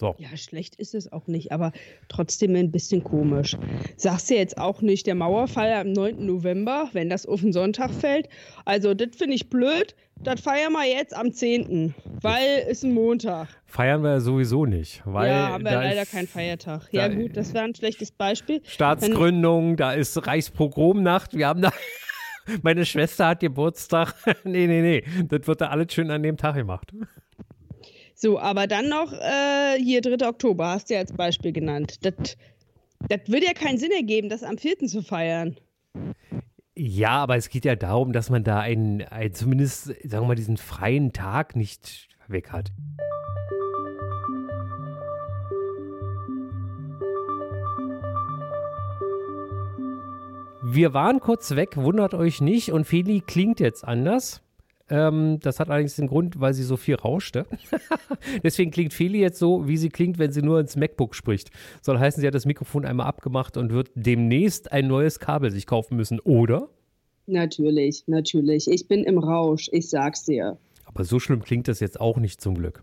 So. 0.00 0.14
Ja, 0.16 0.34
schlecht 0.34 0.76
ist 0.76 0.94
es 0.94 1.12
auch 1.12 1.26
nicht, 1.26 1.52
aber 1.52 1.72
trotzdem 2.08 2.56
ein 2.56 2.70
bisschen 2.70 3.04
komisch. 3.04 3.58
Sagst 3.98 4.30
du 4.30 4.34
jetzt 4.34 4.56
auch 4.56 4.80
nicht, 4.80 5.06
der 5.06 5.14
Mauerfall 5.14 5.74
am 5.74 5.92
9. 5.92 6.24
November, 6.24 6.88
wenn 6.94 7.10
das 7.10 7.26
auf 7.26 7.42
den 7.42 7.52
Sonntag 7.52 7.92
fällt? 7.92 8.26
Also, 8.64 8.94
das 8.94 9.14
finde 9.14 9.34
ich 9.34 9.50
blöd. 9.50 9.94
Das 10.16 10.40
feiern 10.40 10.72
wir 10.72 10.86
jetzt 10.86 11.14
am 11.14 11.32
10., 11.32 11.94
weil 12.22 12.64
es 12.66 12.82
ein 12.82 12.94
Montag. 12.94 13.48
Feiern 13.66 14.02
wir 14.02 14.22
sowieso 14.22 14.64
nicht. 14.64 15.02
Weil 15.04 15.28
ja, 15.28 15.48
haben 15.50 15.64
wir 15.64 15.72
leider 15.72 16.06
keinen 16.06 16.26
Feiertag. 16.26 16.88
Ja, 16.92 17.08
gut, 17.08 17.36
das 17.36 17.52
wäre 17.52 17.64
ein 17.64 17.74
schlechtes 17.74 18.10
Beispiel. 18.10 18.62
Staatsgründung, 18.64 19.70
wenn, 19.70 19.76
da 19.76 19.92
ist 19.92 20.26
Reichspogromnacht. 20.26 21.36
Wir 21.36 21.46
haben 21.46 21.60
da. 21.60 21.72
Meine 22.62 22.86
Schwester 22.86 23.28
hat 23.28 23.40
Geburtstag. 23.40 24.14
nee, 24.44 24.66
nee, 24.66 24.80
nee. 24.80 25.04
Das 25.28 25.46
wird 25.46 25.60
da 25.60 25.68
alles 25.68 25.92
schön 25.92 26.10
an 26.10 26.22
dem 26.22 26.38
Tag 26.38 26.54
gemacht. 26.54 26.90
So, 28.22 28.38
aber 28.38 28.66
dann 28.66 28.90
noch 28.90 29.14
äh, 29.14 29.78
hier 29.82 30.02
3. 30.02 30.28
Oktober, 30.28 30.68
hast 30.68 30.90
du 30.90 30.94
ja 30.94 31.00
als 31.00 31.10
Beispiel 31.10 31.52
genannt. 31.52 32.04
Das, 32.04 32.36
würde 33.28 33.46
ja 33.46 33.54
keinen 33.54 33.78
Sinn 33.78 33.92
ergeben, 33.92 34.28
das 34.28 34.42
am 34.42 34.58
4. 34.58 34.76
zu 34.80 35.02
feiern. 35.02 35.56
Ja, 36.76 37.12
aber 37.12 37.36
es 37.36 37.48
geht 37.48 37.64
ja 37.64 37.76
darum, 37.76 38.12
dass 38.12 38.28
man 38.28 38.44
da 38.44 38.60
einen, 38.60 39.00
einen 39.04 39.32
zumindest, 39.32 39.86
sagen 39.86 40.24
wir 40.24 40.28
mal, 40.28 40.34
diesen 40.34 40.58
freien 40.58 41.14
Tag 41.14 41.56
nicht 41.56 42.08
weg 42.28 42.52
hat. 42.52 42.72
Wir 50.62 50.92
waren 50.92 51.20
kurz 51.20 51.56
weg, 51.56 51.78
wundert 51.78 52.12
euch 52.12 52.42
nicht, 52.42 52.70
und 52.70 52.84
Feli 52.84 53.22
klingt 53.22 53.60
jetzt 53.60 53.82
anders. 53.82 54.42
Ähm, 54.90 55.38
das 55.40 55.60
hat 55.60 55.70
allerdings 55.70 55.96
den 55.96 56.08
Grund, 56.08 56.40
weil 56.40 56.52
sie 56.52 56.64
so 56.64 56.76
viel 56.76 56.96
rauschte. 56.96 57.46
Deswegen 58.42 58.72
klingt 58.72 58.92
Feli 58.92 59.20
jetzt 59.20 59.38
so, 59.38 59.68
wie 59.68 59.76
sie 59.76 59.88
klingt, 59.88 60.18
wenn 60.18 60.32
sie 60.32 60.42
nur 60.42 60.58
ins 60.58 60.76
MacBook 60.76 61.14
spricht. 61.14 61.50
Soll 61.80 61.98
heißen, 61.98 62.20
sie 62.20 62.26
hat 62.26 62.34
das 62.34 62.44
Mikrofon 62.44 62.84
einmal 62.84 63.06
abgemacht 63.06 63.56
und 63.56 63.72
wird 63.72 63.90
demnächst 63.94 64.72
ein 64.72 64.88
neues 64.88 65.20
Kabel 65.20 65.52
sich 65.52 65.66
kaufen 65.66 65.96
müssen, 65.96 66.18
oder? 66.20 66.68
Natürlich, 67.26 68.04
natürlich. 68.08 68.68
Ich 68.68 68.88
bin 68.88 69.04
im 69.04 69.18
Rausch, 69.18 69.68
ich 69.72 69.88
sag's 69.88 70.24
dir. 70.24 70.58
Aber 70.84 71.04
so 71.04 71.20
schlimm 71.20 71.42
klingt 71.42 71.68
das 71.68 71.78
jetzt 71.78 72.00
auch 72.00 72.16
nicht 72.16 72.40
zum 72.40 72.56
Glück. 72.56 72.82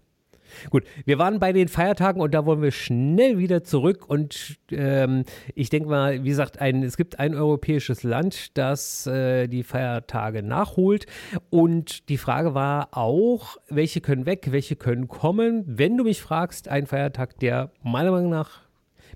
Gut, 0.70 0.84
wir 1.06 1.20
waren 1.20 1.40
bei 1.40 1.54
den 1.54 1.68
Feiertagen 1.68 2.22
und 2.22 2.34
da 2.34 2.46
wollen 2.46 2.62
wir 2.62 2.72
schnell 2.72 3.38
wieder 3.38 3.64
zurück. 3.64 4.10
Und 4.10 4.58
ähm, 4.72 5.24
ich 5.56 5.70
denke 5.70 5.90
mal, 5.90 6.24
wie 6.24 6.30
gesagt, 6.30 6.60
ein, 6.60 6.84
es 6.84 6.98
gibt 6.98 7.20
ein 7.20 7.36
europäisches 7.36 8.04
Land, 8.04 8.58
das 8.58 9.08
äh, 9.08 9.48
die 9.48 9.64
Feiertage 9.64 10.44
nachholt. 10.44 11.06
Und 11.50 12.10
die 12.10 12.18
Frage 12.18 12.54
war 12.54 12.90
auch, 12.92 13.58
welche 13.70 14.02
können 14.02 14.26
weg, 14.26 14.48
welche 14.52 14.76
können 14.76 15.08
kommen. 15.08 15.64
Wenn 15.66 15.98
du 15.98 16.04
mich 16.04 16.22
fragst, 16.22 16.68
ein 16.68 16.88
Feiertag, 16.88 17.40
der 17.40 17.72
meiner 17.84 18.12
Meinung 18.12 18.30
nach 18.30 18.62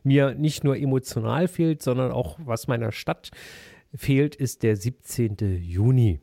mir 0.04 0.34
nicht 0.34 0.64
nur 0.64 0.78
emotional 0.78 1.48
fehlt, 1.48 1.82
sondern 1.82 2.12
auch 2.12 2.40
was 2.44 2.68
meiner 2.68 2.92
Stadt 2.92 3.32
fehlt, 3.94 4.36
ist 4.36 4.64
der 4.64 4.76
17. 4.76 5.38
Juni. 5.62 6.20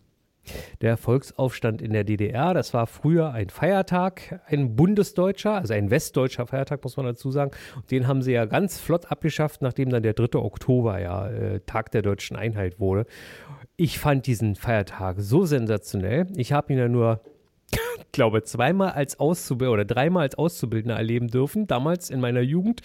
Der 0.81 0.97
Volksaufstand 0.97 1.83
in 1.83 1.93
der 1.93 2.05
DDR, 2.05 2.55
das 2.55 2.75
war 2.75 2.87
früher 2.87 3.33
ein 3.33 3.51
Feiertag, 3.51 4.41
ein 4.47 4.77
bundesdeutscher, 4.77 5.55
also 5.55 5.75
ein 5.75 5.91
westdeutscher 5.91 6.47
Feiertag, 6.47 6.83
muss 6.83 6.97
man 6.97 7.07
dazu 7.07 7.31
sagen. 7.31 7.51
Und 7.77 7.91
den 7.91 8.07
haben 8.07 8.23
sie 8.23 8.33
ja 8.33 8.45
ganz 8.45 8.79
flott 8.79 9.11
abgeschafft, 9.11 9.63
nachdem 9.63 9.91
dann 9.91 10.03
der 10.03 10.15
3. 10.15 10.39
Oktober 10.39 10.99
ja 11.01 11.29
äh, 11.29 11.61
Tag 11.61 11.91
der 11.93 12.03
deutschen 12.03 12.37
Einheit 12.37 12.81
wurde. 12.81 13.07
Ich 13.77 13.99
fand 13.99 14.27
diesen 14.27 14.57
Feiertag 14.57 15.17
so 15.19 15.45
sensationell. 15.45 16.27
Ich 16.37 16.53
habe 16.53 16.73
ihn 16.73 16.79
ja 16.79 16.89
nur 16.89 17.21
glaube, 18.19 18.43
zweimal 18.43 18.91
als 18.91 19.21
Auszubildender 19.21 19.75
oder 19.75 19.85
dreimal 19.85 20.25
als 20.25 20.37
Auszubildender 20.37 20.97
erleben 20.97 21.29
dürfen, 21.29 21.69
damals 21.69 22.11
in 22.11 22.21
meiner 22.21 22.41
Jugend, 22.41 22.83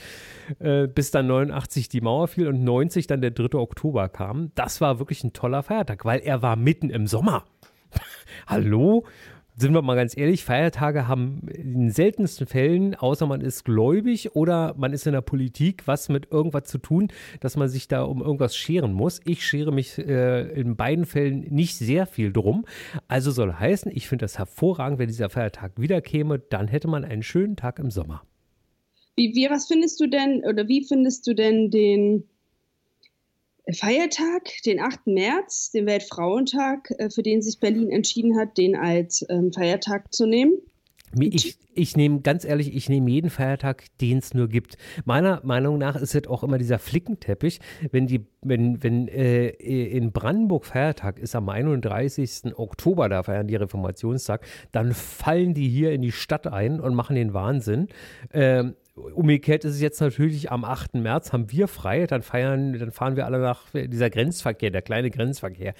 äh, 0.59 0.85
bis 0.85 1.09
dann 1.09 1.25
89 1.25 1.89
die 1.89 2.01
Mauer 2.01 2.27
fiel 2.27 2.47
und 2.47 2.63
90 2.63 3.07
dann 3.07 3.21
der 3.21 3.31
3. 3.31 3.57
Oktober 3.57 4.09
kam. 4.09 4.51
Das 4.53 4.79
war 4.79 4.99
wirklich 4.99 5.23
ein 5.23 5.33
toller 5.33 5.63
Feiertag, 5.63 6.05
weil 6.05 6.19
er 6.19 6.43
war 6.43 6.55
mitten 6.55 6.91
im 6.91 7.07
Sommer. 7.07 7.45
Hallo? 8.47 9.05
Sind 9.55 9.73
wir 9.73 9.81
mal 9.81 9.95
ganz 9.95 10.17
ehrlich, 10.17 10.43
Feiertage 10.43 11.07
haben 11.07 11.47
in 11.47 11.73
den 11.73 11.91
seltensten 11.91 12.47
Fällen, 12.47 12.95
außer 12.95 13.27
man 13.27 13.41
ist 13.41 13.65
gläubig 13.65 14.35
oder 14.35 14.73
man 14.77 14.93
ist 14.93 15.05
in 15.05 15.13
der 15.13 15.21
Politik, 15.21 15.85
was 15.85 16.09
mit 16.09 16.31
irgendwas 16.31 16.63
zu 16.65 16.79
tun, 16.79 17.09
dass 17.39 17.55
man 17.55 17.69
sich 17.69 17.87
da 17.87 18.03
um 18.03 18.21
irgendwas 18.21 18.55
scheren 18.55 18.93
muss. 18.93 19.21
Ich 19.25 19.45
schere 19.45 19.71
mich 19.71 19.97
äh, 19.99 20.49
in 20.59 20.75
beiden 20.75 21.05
Fällen 21.05 21.41
nicht 21.53 21.75
sehr 21.75 22.07
viel 22.07 22.33
drum. 22.33 22.65
Also 23.07 23.31
soll 23.31 23.53
heißen, 23.53 23.91
ich 23.93 24.07
finde 24.07 24.23
das 24.23 24.39
hervorragend, 24.39 24.97
wenn 24.99 25.07
dieser 25.07 25.29
Feiertag 25.29 25.73
wiederkäme, 25.77 26.39
dann 26.39 26.67
hätte 26.67 26.87
man 26.87 27.05
einen 27.05 27.23
schönen 27.23 27.55
Tag 27.55 27.79
im 27.79 27.91
Sommer. 27.91 28.23
Wie, 29.15 29.35
wie, 29.35 29.47
was 29.49 29.67
findest 29.67 29.99
du 29.99 30.07
denn 30.07 30.43
oder 30.43 30.67
wie 30.67 30.83
findest 30.83 31.27
du 31.27 31.35
denn 31.35 31.69
den 31.69 32.27
Feiertag, 33.71 34.49
den 34.65 34.79
8. 34.79 35.07
März, 35.07 35.71
den 35.71 35.85
Weltfrauentag, 35.85 36.91
äh, 36.97 37.09
für 37.09 37.23
den 37.23 37.41
sich 37.41 37.59
Berlin 37.59 37.91
entschieden 37.91 38.37
hat, 38.37 38.57
den 38.57 38.75
als 38.75 39.25
ähm, 39.29 39.53
Feiertag 39.53 40.13
zu 40.13 40.25
nehmen. 40.25 40.53
Ich, 41.19 41.57
ich 41.75 41.95
nehme, 41.95 42.21
ganz 42.21 42.43
ehrlich, 42.43 42.75
ich 42.75 42.89
nehme 42.89 43.09
jeden 43.09 43.29
Feiertag, 43.29 43.85
den 44.01 44.17
es 44.17 44.33
nur 44.33 44.47
gibt. 44.47 44.77
Meiner 45.05 45.41
Meinung 45.43 45.77
nach 45.77 45.95
ist 45.95 46.15
es 46.15 46.27
auch 46.27 46.43
immer 46.43 46.57
dieser 46.57 46.79
Flickenteppich, 46.79 47.59
wenn 47.91 48.07
die, 48.07 48.25
wenn, 48.41 48.81
wenn 48.83 49.07
äh, 49.07 49.49
in 49.49 50.11
Brandenburg 50.11 50.65
Feiertag 50.65 51.19
ist 51.19 51.35
am 51.35 51.49
31. 51.49 52.57
Oktober, 52.57 53.09
da 53.09 53.23
feiern 53.23 53.47
die 53.47 53.55
Reformationstag, 53.55 54.45
dann 54.71 54.93
fallen 54.93 55.53
die 55.53 55.69
hier 55.69 55.91
in 55.91 56.01
die 56.01 56.11
Stadt 56.11 56.47
ein 56.47 56.79
und 56.79 56.95
machen 56.95 57.15
den 57.15 57.33
Wahnsinn. 57.33 57.87
Ähm, 58.33 58.75
Umgekehrt 58.95 59.65
ist 59.65 59.75
es 59.75 59.81
jetzt 59.81 60.01
natürlich 60.01 60.51
am 60.51 60.63
8. 60.63 60.93
März 60.95 61.33
haben 61.33 61.51
wir 61.51 61.67
frei, 61.67 62.05
dann 62.05 62.21
feiern, 62.21 62.77
dann 62.77 62.91
fahren 62.91 63.15
wir 63.15 63.25
alle 63.25 63.39
nach 63.39 63.63
dieser 63.73 64.11
Grenzverkehr, 64.11 64.69
der 64.69 64.83
kleine 64.83 65.09
Grenzverkehr. 65.09 65.73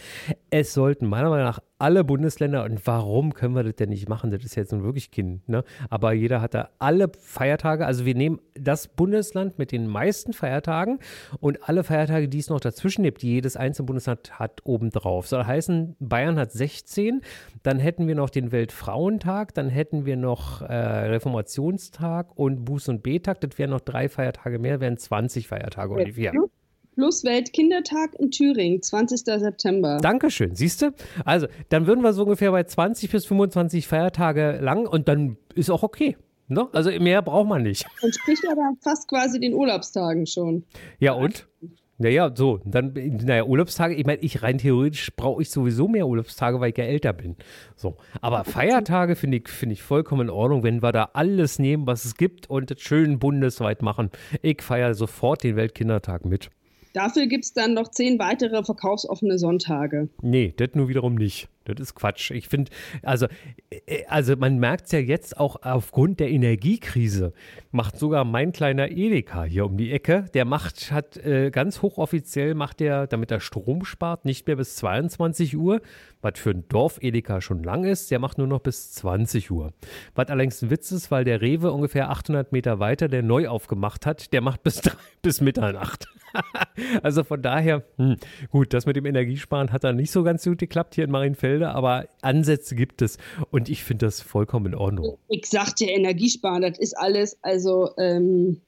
Es 0.50 0.74
sollten 0.74 1.08
meiner 1.08 1.30
Meinung 1.30 1.46
nach 1.46 1.60
alle 1.84 2.06
Bundesländer, 2.06 2.64
und 2.64 2.88
warum 2.88 3.34
können 3.34 3.56
wir 3.56 3.64
das 3.64 3.76
denn 3.76 3.90
nicht 3.90 4.08
machen? 4.08 4.32
Das 4.32 4.46
ist 4.46 4.56
jetzt 4.56 4.72
nun 4.72 4.84
wirklich 4.84 5.12
Kind, 5.12 5.50
ne? 5.50 5.66
Aber 5.90 6.14
jeder 6.14 6.40
hat 6.40 6.54
da 6.54 6.70
alle 6.80 7.12
Feiertage. 7.20 7.86
Also 7.86 8.06
wir 8.06 8.16
nehmen 8.16 8.40
das 8.54 8.88
Bundesland 8.88 9.60
mit 9.60 9.74
den 9.74 9.88
meisten 9.88 10.32
Feiertagen 10.32 11.00
und 11.42 11.68
alle 11.68 11.84
Feiertage, 11.84 12.30
die 12.30 12.40
es 12.40 12.50
noch 12.50 12.62
dazwischen 12.62 13.04
gibt, 13.04 13.22
die 13.22 13.34
jedes 13.34 13.58
einzelne 13.58 13.88
Bundesland 13.88 14.40
hat, 14.40 14.62
obendrauf. 14.64 15.28
Soll 15.28 15.44
heißen, 15.44 15.98
Bayern 16.00 16.40
hat 16.40 16.54
16, 16.54 17.20
dann 17.64 17.80
hätten 17.80 18.08
wir 18.08 18.16
noch 18.16 18.30
den 18.30 18.54
Weltfrauentag, 18.54 19.54
dann 19.54 19.68
hätten 19.68 20.06
wir 20.06 20.16
noch 20.16 20.62
äh, 20.62 20.74
Reformationstag 20.74 22.32
und 22.38 22.66
Buß- 22.66 22.92
und 22.92 23.04
B-Tag. 23.04 23.42
Das 23.42 23.58
wären 23.58 23.72
noch 23.72 23.82
drei 23.82 24.08
Feiertage 24.08 24.58
mehr, 24.58 24.80
wären 24.80 24.96
20 24.96 25.50
Feiertage 25.50 25.92
ungefähr. 25.92 26.32
Ja 26.34 26.42
plus 26.94 27.24
Weltkindertag 27.24 28.16
in 28.20 28.32
Thüringen, 28.32 28.82
20. 28.82 29.20
September. 29.20 29.98
Dankeschön, 30.02 30.56
siehst 30.56 30.82
du? 30.82 30.92
Also, 31.26 31.48
dann 31.70 31.88
würden 31.88 32.02
wir 32.02 32.14
so 32.14 32.24
ungefähr 32.24 32.52
bei 32.52 32.64
20 32.64 33.12
bis 33.12 33.26
25 33.26 33.88
Feiertage 33.88 34.60
lang 34.62 34.88
und 34.88 35.08
dann 35.08 35.38
ist 35.56 35.70
auch 35.70 35.84
okay. 35.84 36.18
Ne? 36.48 36.68
Also 36.74 36.92
mehr 37.00 37.22
braucht 37.22 37.48
man 37.48 37.64
nicht. 37.64 37.86
Entspricht 38.02 38.44
aber 38.50 38.74
fast 38.82 39.08
quasi 39.08 39.40
den 39.40 39.54
Urlaubstagen 39.54 40.26
schon. 40.26 40.66
Ja, 41.00 41.14
und? 41.14 41.48
Naja, 42.00 42.32
so, 42.36 42.60
dann, 42.66 42.92
naja, 43.24 43.46
Urlaubstage, 43.46 43.94
ich 43.94 44.06
meine, 44.06 44.20
ich 44.22 44.42
rein 44.42 44.58
theoretisch 44.58 45.16
brauche 45.16 45.44
ich 45.44 45.52
sowieso 45.52 45.88
mehr 45.88 46.08
Urlaubstage, 46.08 46.60
weil 46.60 46.72
ich 46.72 46.78
ja 46.78 46.86
älter 46.86 47.14
bin. 47.14 47.38
So, 47.76 47.98
aber 48.20 48.44
Feiertage 48.44 49.16
finde 49.16 49.38
ich, 49.38 49.48
find 49.48 49.72
ich 49.72 49.84
vollkommen 49.84 50.24
in 50.24 50.30
Ordnung, 50.30 50.64
wenn 50.64 50.82
wir 50.82 50.92
da 50.92 51.12
alles 51.14 51.60
nehmen, 51.60 51.86
was 51.86 52.04
es 52.04 52.18
gibt 52.18 52.50
und 52.50 52.72
das 52.72 52.82
schön 52.82 53.20
bundesweit 53.20 53.84
machen. 53.84 54.10
Ich 54.42 54.64
feiere 54.64 54.96
sofort 54.96 55.44
den 55.44 55.56
Weltkindertag 55.56 56.26
mit. 56.26 56.50
Dafür 56.94 57.26
gibt 57.26 57.44
es 57.44 57.54
dann 57.54 57.74
noch 57.74 57.90
zehn 57.90 58.20
weitere 58.20 58.64
verkaufsoffene 58.64 59.40
Sonntage. 59.40 60.10
Nee, 60.22 60.54
das 60.56 60.70
nur 60.76 60.88
wiederum 60.88 61.16
nicht. 61.16 61.50
Das 61.66 61.80
ist 61.80 61.96
Quatsch. 61.96 62.32
Ich 62.32 62.48
finde, 62.48 62.72
also, 63.02 63.28
äh, 63.70 64.06
also 64.08 64.36
man 64.36 64.58
merkt 64.58 64.86
es 64.86 64.92
ja 64.92 65.00
jetzt 65.00 65.40
auch 65.40 65.58
aufgrund 65.62 66.20
der 66.20 66.30
Energiekrise, 66.30 67.34
macht 67.72 67.98
sogar 67.98 68.26
mein 68.26 68.52
kleiner 68.52 68.92
Edeka 68.92 69.44
hier 69.44 69.66
um 69.66 69.78
die 69.78 69.92
Ecke, 69.92 70.26
der 70.34 70.46
macht, 70.46 70.92
hat 70.92 71.18
äh, 71.18 71.52
ganz 71.52 71.82
hochoffiziell, 71.82 72.54
macht 72.54 72.80
der, 72.80 73.08
damit 73.08 73.32
er 73.32 73.40
Strom 73.40 73.86
spart, 73.86 74.26
nicht 74.26 74.46
mehr 74.48 74.58
bis 74.58 74.76
22 74.76 75.58
Uhr, 75.58 75.82
was 76.22 76.40
für 76.40 76.52
ein 76.52 76.68
Dorf-Edeka 76.68 77.42
schon 77.42 77.64
lang 77.64 77.84
ist, 77.84 78.12
der 78.12 78.20
macht 78.20 78.38
nur 78.38 78.48
noch 78.48 78.60
bis 78.60 78.92
20 78.94 79.52
Uhr. 79.52 79.74
Was 80.16 80.28
allerdings 80.28 80.62
ein 80.62 80.70
Witz 80.70 80.92
ist, 80.92 81.12
weil 81.12 81.24
der 81.24 81.42
Rewe 81.42 81.72
ungefähr 81.72 82.10
800 82.10 82.52
Meter 82.52 82.80
weiter, 82.80 83.08
der 83.08 83.24
neu 83.24 83.48
aufgemacht 83.48 84.06
hat, 84.06 84.34
der 84.34 84.42
macht 84.42 84.64
bis, 84.64 84.82
bis 85.22 85.42
Mitternacht. 85.42 86.08
also 87.04 87.24
von 87.24 87.42
daher, 87.42 87.84
hm, 87.98 88.18
gut, 88.50 88.74
das 88.74 88.86
mit 88.86 88.96
dem 88.96 89.06
Energiesparen 89.06 89.72
hat 89.72 89.84
dann 89.84 89.96
nicht 89.96 90.12
so 90.12 90.24
ganz 90.24 90.44
gut 90.44 90.58
geklappt 90.58 90.96
hier 90.96 91.04
in 91.04 91.12
Marienfelde, 91.54 91.70
aber 91.70 92.08
Ansätze 92.22 92.76
gibt 92.76 93.02
es 93.02 93.18
und 93.52 93.70
ich 93.70 93.84
finde 93.84 94.06
das 94.06 94.22
vollkommen 94.22 94.68
in 94.68 94.76
Ordnung. 94.76 95.18
Ich 95.30 95.46
sagte 95.46 95.86
Energiesparen, 95.86 96.62
das 96.62 96.80
ist 96.80 96.98
alles, 96.98 97.38
also 97.42 97.92
ähm, 97.98 98.62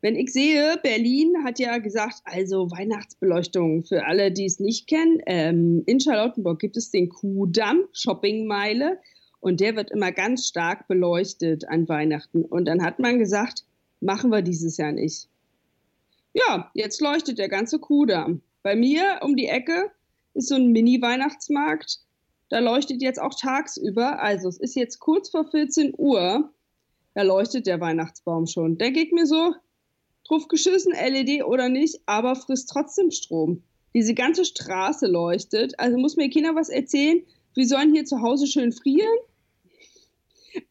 wenn 0.00 0.14
ich 0.14 0.32
sehe, 0.32 0.78
Berlin 0.82 1.34
hat 1.44 1.58
ja 1.58 1.78
gesagt, 1.78 2.20
also 2.24 2.70
Weihnachtsbeleuchtung 2.70 3.84
für 3.84 4.06
alle, 4.06 4.30
die 4.30 4.44
es 4.44 4.60
nicht 4.60 4.86
kennen. 4.86 5.20
Ähm, 5.26 5.82
in 5.86 6.00
Charlottenburg 6.00 6.60
gibt 6.60 6.76
es 6.76 6.90
den 6.90 7.08
Kuhdamm, 7.08 7.84
Shoppingmeile, 7.92 8.98
und 9.40 9.60
der 9.60 9.76
wird 9.76 9.92
immer 9.92 10.10
ganz 10.10 10.48
stark 10.48 10.88
beleuchtet 10.88 11.68
an 11.68 11.88
Weihnachten. 11.88 12.44
Und 12.44 12.64
dann 12.64 12.82
hat 12.82 12.98
man 12.98 13.20
gesagt, 13.20 13.64
machen 14.00 14.30
wir 14.30 14.42
dieses 14.42 14.76
Jahr 14.78 14.90
nicht. 14.90 15.28
Ja, 16.34 16.70
jetzt 16.74 17.00
leuchtet 17.00 17.38
der 17.38 17.48
ganze 17.48 17.78
Kudamm. 17.78 18.42
Bei 18.64 18.74
mir 18.74 19.20
um 19.22 19.36
die 19.36 19.46
Ecke 19.46 19.92
ist 20.34 20.48
so 20.48 20.54
ein 20.54 20.72
Mini-Weihnachtsmarkt. 20.72 22.00
Da 22.48 22.60
leuchtet 22.60 23.02
jetzt 23.02 23.20
auch 23.20 23.34
tagsüber. 23.34 24.20
Also 24.20 24.48
es 24.48 24.58
ist 24.58 24.74
jetzt 24.74 24.98
kurz 24.98 25.30
vor 25.30 25.44
14 25.50 25.94
Uhr. 25.96 26.50
Da 27.14 27.22
leuchtet 27.22 27.66
der 27.66 27.80
Weihnachtsbaum 27.80 28.46
schon. 28.46 28.78
Der 28.78 28.90
geht 28.90 29.12
mir 29.12 29.26
so, 29.26 29.54
drauf 30.24 30.48
geschissen, 30.48 30.92
LED 30.92 31.44
oder 31.44 31.68
nicht, 31.68 32.00
aber 32.06 32.36
frisst 32.36 32.70
trotzdem 32.70 33.10
Strom. 33.10 33.62
Diese 33.94 34.14
ganze 34.14 34.44
Straße 34.44 35.06
leuchtet. 35.06 35.78
Also 35.78 35.98
muss 35.98 36.16
mir 36.16 36.30
keiner 36.30 36.54
was 36.54 36.68
erzählen. 36.68 37.22
Wir 37.54 37.66
sollen 37.66 37.92
hier 37.92 38.04
zu 38.04 38.22
Hause 38.22 38.46
schön 38.46 38.72
frieren. 38.72 39.16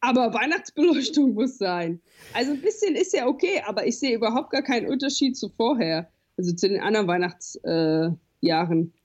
Aber 0.00 0.34
Weihnachtsbeleuchtung 0.34 1.34
muss 1.34 1.58
sein. 1.58 2.00
Also 2.34 2.52
ein 2.52 2.60
bisschen 2.60 2.94
ist 2.94 3.14
ja 3.14 3.26
okay, 3.26 3.62
aber 3.66 3.86
ich 3.86 3.98
sehe 3.98 4.14
überhaupt 4.14 4.50
gar 4.50 4.62
keinen 4.62 4.88
Unterschied 4.88 5.36
zu 5.36 5.48
vorher. 5.48 6.10
Also 6.36 6.54
zu 6.54 6.68
den 6.68 6.80
anderen 6.80 7.06
Weihnachtsjahren. 7.06 8.14
Äh, 8.14 8.16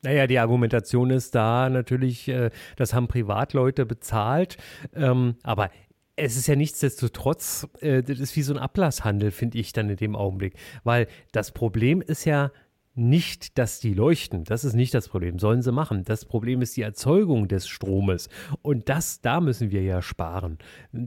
naja, 0.04 0.28
die 0.28 0.40
Argumentation 0.40 1.10
ist 1.10 1.34
da 1.36 1.70
natürlich, 1.70 2.28
äh, 2.28 2.52
das 2.76 2.94
haben 2.94 3.08
Privatleute 3.08 3.86
bezahlt. 3.86 4.58
Ähm, 4.94 5.36
aber 5.44 5.72
es 6.16 6.38
ist 6.38 6.48
ja 6.48 6.56
nichtsdestotrotz, 6.56 7.68
äh, 7.82 8.04
das 8.04 8.20
ist 8.20 8.36
wie 8.36 8.44
so 8.44 8.54
ein 8.54 8.60
Ablasshandel, 8.60 9.32
finde 9.32 9.58
ich 9.58 9.74
dann 9.74 9.90
in 9.90 9.98
dem 9.98 10.16
Augenblick. 10.16 10.56
Weil 10.84 11.08
das 11.32 11.52
Problem 11.52 12.02
ist 12.02 12.26
ja, 12.26 12.52
nicht, 12.96 13.58
dass 13.58 13.80
die 13.80 13.94
leuchten. 13.94 14.44
Das 14.44 14.64
ist 14.64 14.74
nicht 14.74 14.94
das 14.94 15.10
Problem. 15.10 15.40
Sollen 15.40 15.62
sie 15.64 15.72
machen. 15.72 16.04
Das 16.04 16.26
Problem 16.26 16.62
ist 16.62 16.78
die 16.78 16.84
Erzeugung 16.84 17.48
des 17.48 17.68
Stromes. 17.68 18.30
Und 18.62 18.88
das, 18.88 19.22
da 19.22 19.42
müssen 19.42 19.72
wir 19.72 19.82
ja 19.82 20.02
sparen. 20.02 20.60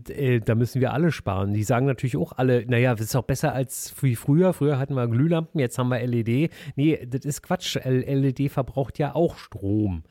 Äh, 0.08 0.40
da 0.40 0.56
müssen 0.56 0.80
wir 0.80 0.92
alle 0.92 1.12
sparen. 1.12 1.52
Die 1.52 1.62
sagen 1.62 1.86
natürlich 1.86 2.16
auch 2.16 2.32
alle, 2.32 2.66
naja, 2.66 2.94
das 2.94 3.06
ist 3.06 3.16
auch 3.16 3.22
besser 3.22 3.52
als 3.52 3.94
wie 4.02 4.16
früher. 4.16 4.52
Früher 4.52 4.78
hatten 4.78 4.94
wir 4.94 5.06
Glühlampen, 5.06 5.60
jetzt 5.60 5.78
haben 5.78 5.88
wir 5.88 6.04
LED. 6.04 6.50
Nee, 6.74 7.06
das 7.06 7.24
ist 7.24 7.42
Quatsch. 7.42 7.76
LED 7.84 8.50
verbraucht 8.50 8.98
ja 8.98 9.14
auch 9.14 9.36
Strom. 9.36 10.02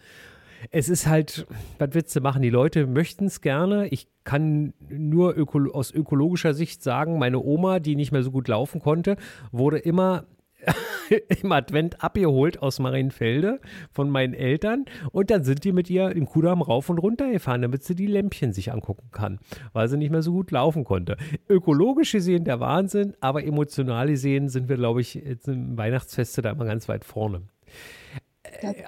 Es 0.72 0.88
ist 0.88 1.08
halt, 1.08 1.46
was 1.78 1.90
willst 1.92 2.16
du 2.16 2.22
machen? 2.22 2.42
Die 2.42 2.50
Leute 2.50 2.88
möchten 2.88 3.26
es 3.26 3.42
gerne. 3.42 3.88
Ich 3.90 4.08
kann 4.24 4.74
nur 4.90 5.38
öko 5.38 5.60
aus 5.72 5.92
ökologischer 5.92 6.54
Sicht 6.54 6.82
sagen, 6.82 7.20
meine 7.20 7.40
Oma, 7.40 7.80
die 7.80 7.96
nicht 7.96 8.12
mehr 8.12 8.24
so 8.24 8.32
gut 8.32 8.48
laufen 8.48 8.80
konnte, 8.80 9.18
wurde 9.52 9.78
immer 9.78 10.26
im 11.42 11.52
Advent 11.52 12.04
abgeholt 12.04 12.62
aus 12.62 12.80
Marienfelde 12.80 13.60
von 13.92 14.10
meinen 14.10 14.34
Eltern 14.34 14.86
und 15.12 15.30
dann 15.30 15.44
sind 15.44 15.64
die 15.64 15.72
mit 15.72 15.90
ihr 15.90 16.12
im 16.12 16.26
Kudamm 16.26 16.62
rauf 16.62 16.90
und 16.90 16.98
runter 16.98 17.32
gefahren, 17.32 17.62
damit 17.62 17.84
sie 17.84 17.96
die 17.96 18.08
Lämpchen 18.08 18.54
sich 18.54 18.72
angucken 18.72 19.10
kann, 19.12 19.40
weil 19.74 19.88
sie 19.88 19.98
nicht 19.98 20.12
mehr 20.12 20.22
so 20.22 20.32
gut 20.32 20.52
laufen 20.52 20.84
konnte. 20.84 21.18
Ökologisch 21.50 22.12
gesehen 22.12 22.46
der 22.46 22.60
Wahnsinn, 22.60 23.14
aber 23.20 23.44
emotional 23.44 24.08
gesehen 24.08 24.50
sind 24.50 24.70
wir, 24.70 24.78
glaube 24.78 25.02
ich, 25.02 25.16
jetzt 25.16 25.48
im 25.48 25.78
Weihnachtsfeste 25.78 26.42
da 26.42 26.52
immer 26.52 26.66
ganz 26.66 26.88
weit 26.88 27.06
vorne. 27.06 27.42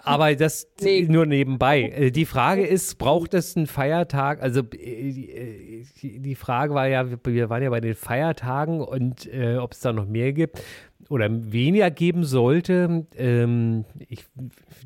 Aber 0.03 0.36
das 0.36 0.67
nee. 0.82 1.06
nur 1.10 1.25
nebenbei. 1.25 1.89
Äh, 1.89 2.12
die 2.12 2.25
Frage 2.25 2.65
ist, 2.65 2.97
braucht 2.97 3.34
es 3.34 3.56
einen 3.56 3.67
Feiertag? 3.67 4.41
Also 4.41 4.62
äh, 4.62 5.84
die 6.01 6.36
Frage 6.36 6.73
war 6.73 6.88
ja, 6.88 7.06
wir 7.25 7.49
waren 7.49 7.63
ja 7.63 7.69
bei 7.69 7.82
den 7.82 7.95
Feiertagen 7.95 8.82
und 8.82 9.32
äh, 9.32 9.58
ob 9.58 9.73
es 9.73 9.80
da 9.82 9.93
noch 9.93 10.06
mehr 10.06 10.34
gibt. 10.34 10.62
Oder 11.10 11.30
weniger 11.30 11.91
geben 11.91 12.24
sollte. 12.24 13.08
Ähm, 13.15 13.86
ich 14.08 14.26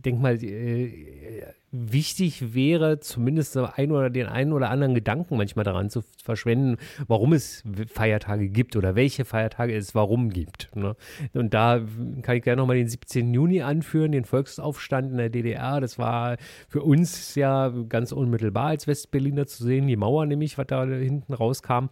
denke 0.04 0.22
mal, 0.22 0.44
äh, 0.44 1.44
wichtig 1.72 2.54
wäre, 2.54 3.00
zumindest 3.00 3.56
ein 3.56 3.92
oder 3.92 4.10
den 4.10 4.28
einen 4.28 4.52
oder 4.52 4.70
anderen 4.70 4.94
Gedanken 4.94 5.38
manchmal 5.38 5.64
daran 5.64 5.90
zu 5.90 6.02
verschwenden, 6.22 6.78
warum 7.08 7.32
es 7.34 7.64
Feiertage 7.88 8.50
gibt 8.50 8.76
oder 8.76 8.96
welche 8.96 9.24
Feiertage 9.24 9.76
es 9.76 9.96
warum 9.96 10.30
gibt. 10.30 10.70
Ne? 10.76 10.96
Und 11.34 11.54
da 11.54 11.82
kann 12.22 12.36
ich 12.36 12.44
gerne 12.44 12.62
nochmal 12.62 12.76
den 12.76 12.90
17. 12.90 13.34
Juni 13.34 13.62
anführen, 13.62 14.12
den 14.12 14.26
Volksaufstand 14.26 15.12
in 15.12 15.18
der 15.18 15.30
DDR. 15.30 15.80
Das 15.80 15.98
war 15.98 16.36
für 16.68 16.82
uns 16.82 17.36
ja 17.36 17.70
ganz 17.88 18.12
unmittelbar 18.12 18.68
als 18.68 18.88
Westberliner 18.88 19.48
zu 19.48 19.64
sehen, 19.64 19.88
die 19.88 19.96
Mauer 19.96 20.26
nämlich, 20.26 20.58
was 20.58 20.68
da 20.68 20.84
hinten 20.86 21.34
rauskam. 21.34 21.88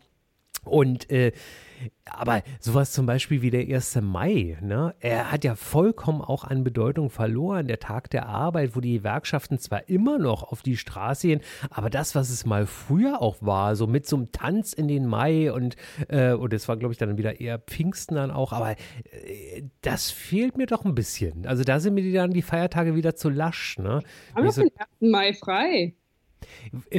Und 0.63 1.09
äh, 1.11 1.31
aber 2.05 2.41
sowas 2.59 2.91
zum 2.91 3.05
Beispiel 3.05 3.41
wie 3.41 3.51
der 3.51 3.61
1. 3.61 4.01
Mai, 4.01 4.57
ne? 4.61 4.95
er 4.99 5.31
hat 5.31 5.43
ja 5.43 5.55
vollkommen 5.55 6.21
auch 6.21 6.43
an 6.43 6.63
Bedeutung 6.63 7.09
verloren. 7.09 7.67
Der 7.67 7.79
Tag 7.79 8.09
der 8.09 8.27
Arbeit, 8.27 8.75
wo 8.75 8.81
die 8.81 8.97
Gewerkschaften 8.97 9.59
zwar 9.59 9.87
immer 9.87 10.17
noch 10.17 10.43
auf 10.43 10.61
die 10.61 10.75
Straße 10.75 11.27
gehen, 11.27 11.41
aber 11.69 11.89
das, 11.89 12.15
was 12.15 12.29
es 12.29 12.45
mal 12.45 12.65
früher 12.65 13.21
auch 13.21 13.37
war, 13.41 13.75
so 13.75 13.87
mit 13.87 14.07
so 14.07 14.17
einem 14.17 14.31
Tanz 14.31 14.73
in 14.73 14.87
den 14.87 15.05
Mai 15.05 15.51
und, 15.51 15.75
äh, 16.07 16.33
und 16.33 16.51
das 16.51 16.67
war, 16.67 16.77
glaube 16.77 16.93
ich, 16.93 16.97
dann 16.97 17.17
wieder 17.17 17.39
eher 17.39 17.59
Pfingsten 17.59 18.15
dann 18.15 18.31
auch, 18.31 18.51
aber 18.51 18.71
äh, 18.71 19.63
das 19.81 20.11
fehlt 20.11 20.57
mir 20.57 20.65
doch 20.65 20.85
ein 20.85 20.95
bisschen. 20.95 21.45
Also 21.45 21.63
da 21.63 21.79
sind 21.79 21.93
mir 21.93 22.11
dann 22.13 22.31
die 22.31 22.41
Feiertage 22.41 22.95
wieder 22.95 23.15
zu 23.15 23.29
lasch. 23.29 23.77
Ne? 23.77 24.01
Haben 24.35 24.43
wir 24.43 24.51
so, 24.51 24.61
den 24.61 24.71
1. 24.77 25.11
Mai 25.11 25.33
frei? 25.33 25.93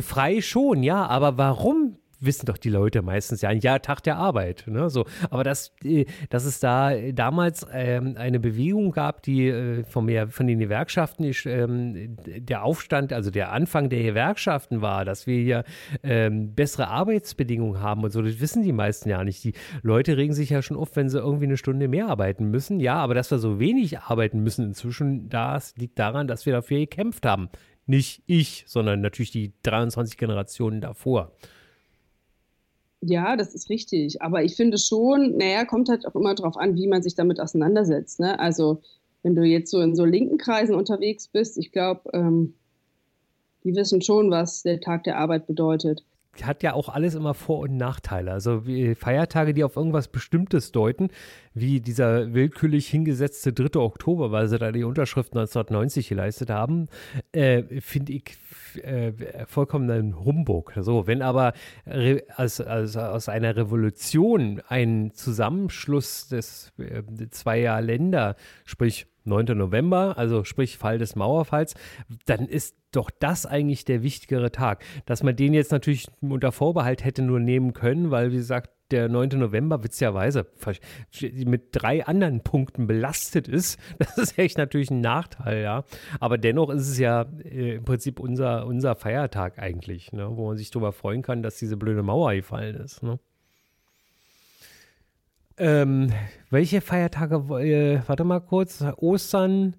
Frei 0.00 0.40
schon, 0.40 0.82
ja, 0.82 1.06
aber 1.06 1.36
warum 1.36 1.99
wissen 2.20 2.46
doch 2.46 2.58
die 2.58 2.70
Leute 2.70 3.02
meistens 3.02 3.42
ja, 3.42 3.50
ja, 3.50 3.78
Tag 3.78 4.02
der 4.02 4.16
Arbeit. 4.16 4.64
Ne? 4.66 4.90
So, 4.90 5.06
aber 5.30 5.44
dass, 5.44 5.72
äh, 5.84 6.04
dass 6.28 6.44
es 6.44 6.60
da 6.60 6.94
damals 7.12 7.66
ähm, 7.72 8.14
eine 8.16 8.40
Bewegung 8.40 8.92
gab, 8.92 9.22
die 9.22 9.48
äh, 9.48 9.84
von, 9.84 10.04
mehr, 10.04 10.28
von 10.28 10.46
den 10.46 10.58
Gewerkschaften, 10.58 11.22
die, 11.24 11.48
ähm, 11.48 12.16
der 12.24 12.64
Aufstand, 12.64 13.12
also 13.12 13.30
der 13.30 13.52
Anfang 13.52 13.88
der 13.88 14.02
Gewerkschaften 14.02 14.82
war, 14.82 15.04
dass 15.04 15.26
wir 15.26 15.40
hier 15.40 15.64
ähm, 16.02 16.54
bessere 16.54 16.88
Arbeitsbedingungen 16.88 17.80
haben 17.80 18.04
und 18.04 18.10
so, 18.10 18.22
das 18.22 18.40
wissen 18.40 18.62
die 18.62 18.72
meisten 18.72 19.08
ja 19.08 19.24
nicht. 19.24 19.42
Die 19.44 19.54
Leute 19.82 20.16
regen 20.16 20.34
sich 20.34 20.50
ja 20.50 20.62
schon 20.62 20.76
oft, 20.76 20.96
wenn 20.96 21.08
sie 21.08 21.18
irgendwie 21.18 21.46
eine 21.46 21.56
Stunde 21.56 21.88
mehr 21.88 22.08
arbeiten 22.08 22.50
müssen. 22.50 22.80
Ja, 22.80 22.96
aber 22.96 23.14
dass 23.14 23.30
wir 23.30 23.38
so 23.38 23.58
wenig 23.58 23.98
arbeiten 24.00 24.40
müssen 24.42 24.64
inzwischen, 24.66 25.28
das 25.28 25.74
liegt 25.76 25.98
daran, 25.98 26.28
dass 26.28 26.46
wir 26.46 26.52
dafür 26.52 26.78
gekämpft 26.78 27.26
haben. 27.26 27.48
Nicht 27.86 28.22
ich, 28.26 28.64
sondern 28.66 29.00
natürlich 29.00 29.32
die 29.32 29.52
23 29.62 30.16
Generationen 30.16 30.80
davor. 30.80 31.32
Ja, 33.02 33.36
das 33.36 33.54
ist 33.54 33.70
richtig. 33.70 34.20
Aber 34.20 34.44
ich 34.44 34.56
finde 34.56 34.76
schon, 34.78 35.36
naja, 35.38 35.64
kommt 35.64 35.88
halt 35.88 36.06
auch 36.06 36.14
immer 36.14 36.34
darauf 36.34 36.56
an, 36.56 36.74
wie 36.76 36.86
man 36.86 37.02
sich 37.02 37.14
damit 37.14 37.40
auseinandersetzt. 37.40 38.20
Ne? 38.20 38.38
Also, 38.38 38.82
wenn 39.22 39.34
du 39.34 39.42
jetzt 39.42 39.70
so 39.70 39.80
in 39.80 39.96
so 39.96 40.04
linken 40.04 40.38
Kreisen 40.38 40.74
unterwegs 40.74 41.28
bist, 41.28 41.56
ich 41.58 41.72
glaube, 41.72 42.10
ähm, 42.12 42.54
die 43.64 43.74
wissen 43.74 44.02
schon, 44.02 44.30
was 44.30 44.62
der 44.62 44.80
Tag 44.80 45.04
der 45.04 45.18
Arbeit 45.18 45.46
bedeutet 45.46 46.04
hat 46.42 46.62
ja 46.62 46.74
auch 46.74 46.88
alles 46.88 47.14
immer 47.14 47.34
Vor- 47.34 47.60
und 47.60 47.76
Nachteile. 47.76 48.32
Also 48.32 48.62
Feiertage, 48.96 49.52
die 49.52 49.64
auf 49.64 49.76
irgendwas 49.76 50.08
Bestimmtes 50.08 50.72
deuten, 50.72 51.08
wie 51.54 51.80
dieser 51.80 52.32
willkürlich 52.32 52.88
hingesetzte 52.88 53.52
3. 53.52 53.80
Oktober, 53.80 54.30
weil 54.30 54.48
sie 54.48 54.58
da 54.58 54.70
die 54.72 54.84
Unterschrift 54.84 55.32
1990 55.32 56.08
geleistet 56.08 56.50
haben, 56.50 56.88
äh, 57.32 57.62
finde 57.80 58.12
ich 58.12 58.38
äh, 58.82 59.12
vollkommen 59.46 59.90
ein 59.90 60.24
Humbug. 60.24 60.72
So, 60.78 61.06
wenn 61.06 61.22
aber 61.22 61.52
als, 61.84 62.60
als, 62.60 62.96
aus 62.96 63.28
einer 63.28 63.56
Revolution 63.56 64.62
ein 64.68 65.10
Zusammenschluss 65.12 66.28
des 66.28 66.72
äh, 66.78 67.02
zweier 67.30 67.80
Länder, 67.80 68.36
sprich 68.64 69.06
9. 69.24 69.58
November, 69.58 70.16
also 70.16 70.44
sprich 70.44 70.78
Fall 70.78 70.98
des 70.98 71.16
Mauerfalls, 71.16 71.74
dann 72.26 72.46
ist 72.46 72.79
doch 72.92 73.10
das 73.10 73.46
eigentlich 73.46 73.84
der 73.84 74.02
wichtigere 74.02 74.50
Tag. 74.50 74.84
Dass 75.06 75.22
man 75.22 75.36
den 75.36 75.54
jetzt 75.54 75.72
natürlich 75.72 76.08
unter 76.20 76.52
Vorbehalt 76.52 77.04
hätte 77.04 77.22
nur 77.22 77.40
nehmen 77.40 77.72
können, 77.72 78.10
weil, 78.10 78.32
wie 78.32 78.36
gesagt, 78.36 78.70
der 78.90 79.08
9. 79.08 79.30
November 79.38 79.82
witzigerweise 79.84 80.46
mit 81.44 81.68
drei 81.72 82.04
anderen 82.04 82.40
Punkten 82.42 82.86
belastet 82.86 83.48
ist. 83.48 83.78
Das 83.98 84.18
ist 84.18 84.38
echt 84.38 84.58
natürlich 84.58 84.90
ein 84.90 85.00
Nachteil, 85.00 85.62
ja. 85.62 85.84
Aber 86.18 86.38
dennoch 86.38 86.70
ist 86.70 86.88
es 86.88 86.98
ja 86.98 87.26
äh, 87.44 87.76
im 87.76 87.84
Prinzip 87.84 88.18
unser, 88.18 88.66
unser 88.66 88.96
Feiertag 88.96 89.58
eigentlich, 89.58 90.12
ne? 90.12 90.28
wo 90.36 90.48
man 90.48 90.56
sich 90.56 90.70
darüber 90.70 90.92
freuen 90.92 91.22
kann, 91.22 91.42
dass 91.42 91.58
diese 91.58 91.76
blöde 91.76 92.02
Mauer 92.02 92.34
gefallen 92.34 92.76
ist. 92.76 93.02
Ne? 93.02 93.18
Ähm, 95.58 96.12
welche 96.48 96.80
Feiertage, 96.80 97.36
äh, 97.60 98.00
warte 98.06 98.24
mal 98.24 98.40
kurz, 98.40 98.82
Ostern, 98.96 99.76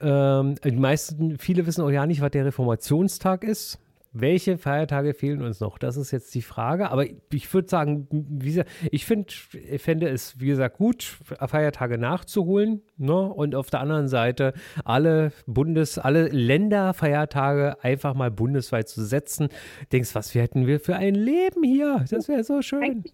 ähm, 0.00 0.56
die 0.64 0.70
meisten, 0.72 1.38
viele 1.38 1.66
wissen 1.66 1.82
auch 1.82 1.90
ja 1.90 2.06
nicht, 2.06 2.20
was 2.20 2.30
der 2.30 2.44
Reformationstag 2.46 3.44
ist. 3.44 3.78
Welche 4.18 4.56
Feiertage 4.56 5.12
fehlen 5.12 5.42
uns 5.42 5.60
noch? 5.60 5.76
Das 5.76 5.98
ist 5.98 6.10
jetzt 6.10 6.34
die 6.34 6.40
Frage. 6.40 6.90
Aber 6.90 7.04
ich 7.04 7.52
würde 7.52 7.68
sagen, 7.68 8.08
wie, 8.10 8.62
ich 8.90 9.04
find, 9.04 9.30
fände 9.32 10.08
es, 10.08 10.40
wie 10.40 10.46
gesagt, 10.46 10.78
gut, 10.78 11.18
Feiertage 11.46 11.98
nachzuholen. 11.98 12.80
Ne? 12.96 13.14
Und 13.14 13.54
auf 13.54 13.68
der 13.68 13.80
anderen 13.80 14.08
Seite 14.08 14.54
alle 14.86 15.32
Bundes-, 15.46 15.98
alle 15.98 16.28
Länderfeiertage 16.28 17.84
einfach 17.84 18.14
mal 18.14 18.30
bundesweit 18.30 18.88
zu 18.88 19.04
setzen. 19.04 19.48
Denkst, 19.92 20.14
was 20.14 20.34
hätten 20.34 20.66
wir 20.66 20.80
für 20.80 20.96
ein 20.96 21.14
Leben 21.14 21.62
hier? 21.62 22.02
Das 22.08 22.26
wäre 22.26 22.42
so 22.42 22.62
schön. 22.62 22.82
Eigentlich 22.82 23.12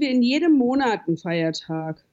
wir 0.00 0.10
in 0.10 0.22
jedem 0.22 0.56
Monat 0.56 1.00
einen 1.06 1.16
Feiertag. 1.16 2.04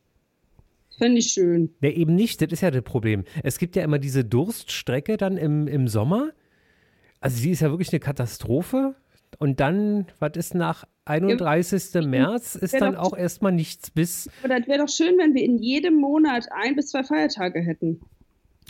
Fände 1.00 1.20
ich 1.20 1.32
schön. 1.32 1.74
Ja, 1.82 1.90
eben 1.90 2.14
nicht, 2.14 2.42
das 2.42 2.52
ist 2.52 2.62
ja 2.62 2.72
das 2.72 2.84
Problem. 2.84 3.24
Es 3.44 3.58
gibt 3.58 3.76
ja 3.76 3.84
immer 3.84 4.00
diese 4.00 4.24
Durststrecke 4.24 5.18
dann 5.18 5.38
im, 5.38 5.68
im 5.68 5.88
Sommer. 5.88 6.32
Also 7.20 7.42
die 7.42 7.52
ist 7.52 7.62
ja 7.62 7.70
wirklich 7.70 7.92
eine 7.92 8.00
Katastrophe. 8.00 8.96
Und 9.38 9.60
dann, 9.60 10.08
was 10.20 10.32
ist 10.36 10.56
nach 10.56 10.86
31. 11.06 11.94
Ja, 11.94 12.02
März, 12.02 12.56
ist 12.56 12.74
dann 12.80 12.96
auch 12.96 13.16
erstmal 13.18 13.52
nichts 13.52 13.92
bis. 13.92 14.30
Aber 14.44 14.60
das 14.60 14.68
wäre 14.68 14.80
doch 14.80 14.90
schön, 14.90 15.18
wenn 15.18 15.34
wir 15.34 15.44
in 15.44 15.58
jedem 15.58 15.96
Monat 15.96 16.48
ein 16.52 16.76
bis 16.76 16.88
zwei 16.88 17.04
Feiertage 17.04 17.62
hätten. 17.62 18.02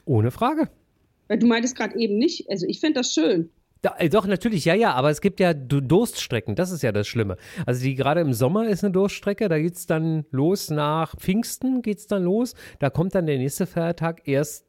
Ohne 0.06 0.32
Frage. 0.32 0.70
Weil 1.28 1.40
du 1.40 1.48
meintest 1.48 1.76
gerade 1.76 1.98
eben 1.98 2.18
nicht. 2.18 2.50
Also 2.50 2.66
ich 2.68 2.80
fände 2.80 3.00
das 3.00 3.14
schön. 3.14 3.50
Da, 3.82 3.96
äh, 3.98 4.10
doch, 4.10 4.28
natürlich, 4.28 4.66
ja, 4.66 4.74
ja, 4.74 4.94
aber 4.94 5.10
es 5.10 5.22
gibt 5.22 5.40
ja 5.40 5.54
Durststrecken, 5.54 6.56
das 6.56 6.72
ist 6.72 6.84
ja 6.84 6.92
das 6.92 7.08
Schlimme. 7.08 7.38
Also 7.66 7.82
die 7.82 7.96
gerade 7.96 8.20
im 8.22 8.34
Sommer 8.34 8.68
ist 8.68 8.84
eine 8.84 8.92
Durststrecke, 8.92 9.48
da 9.48 9.58
geht 9.58 9.76
es 9.76 9.86
dann 9.86 10.26
los 10.32 10.70
nach 10.70 11.16
Pfingsten 11.16 11.82
geht 11.82 12.00
es 12.00 12.08
dann 12.08 12.24
los. 12.24 12.56
Da 12.80 12.90
kommt 12.90 13.16
dann 13.16 13.26
der 13.26 13.38
nächste 13.38 13.66
Feiertag 13.66 14.28
erst, 14.28 14.66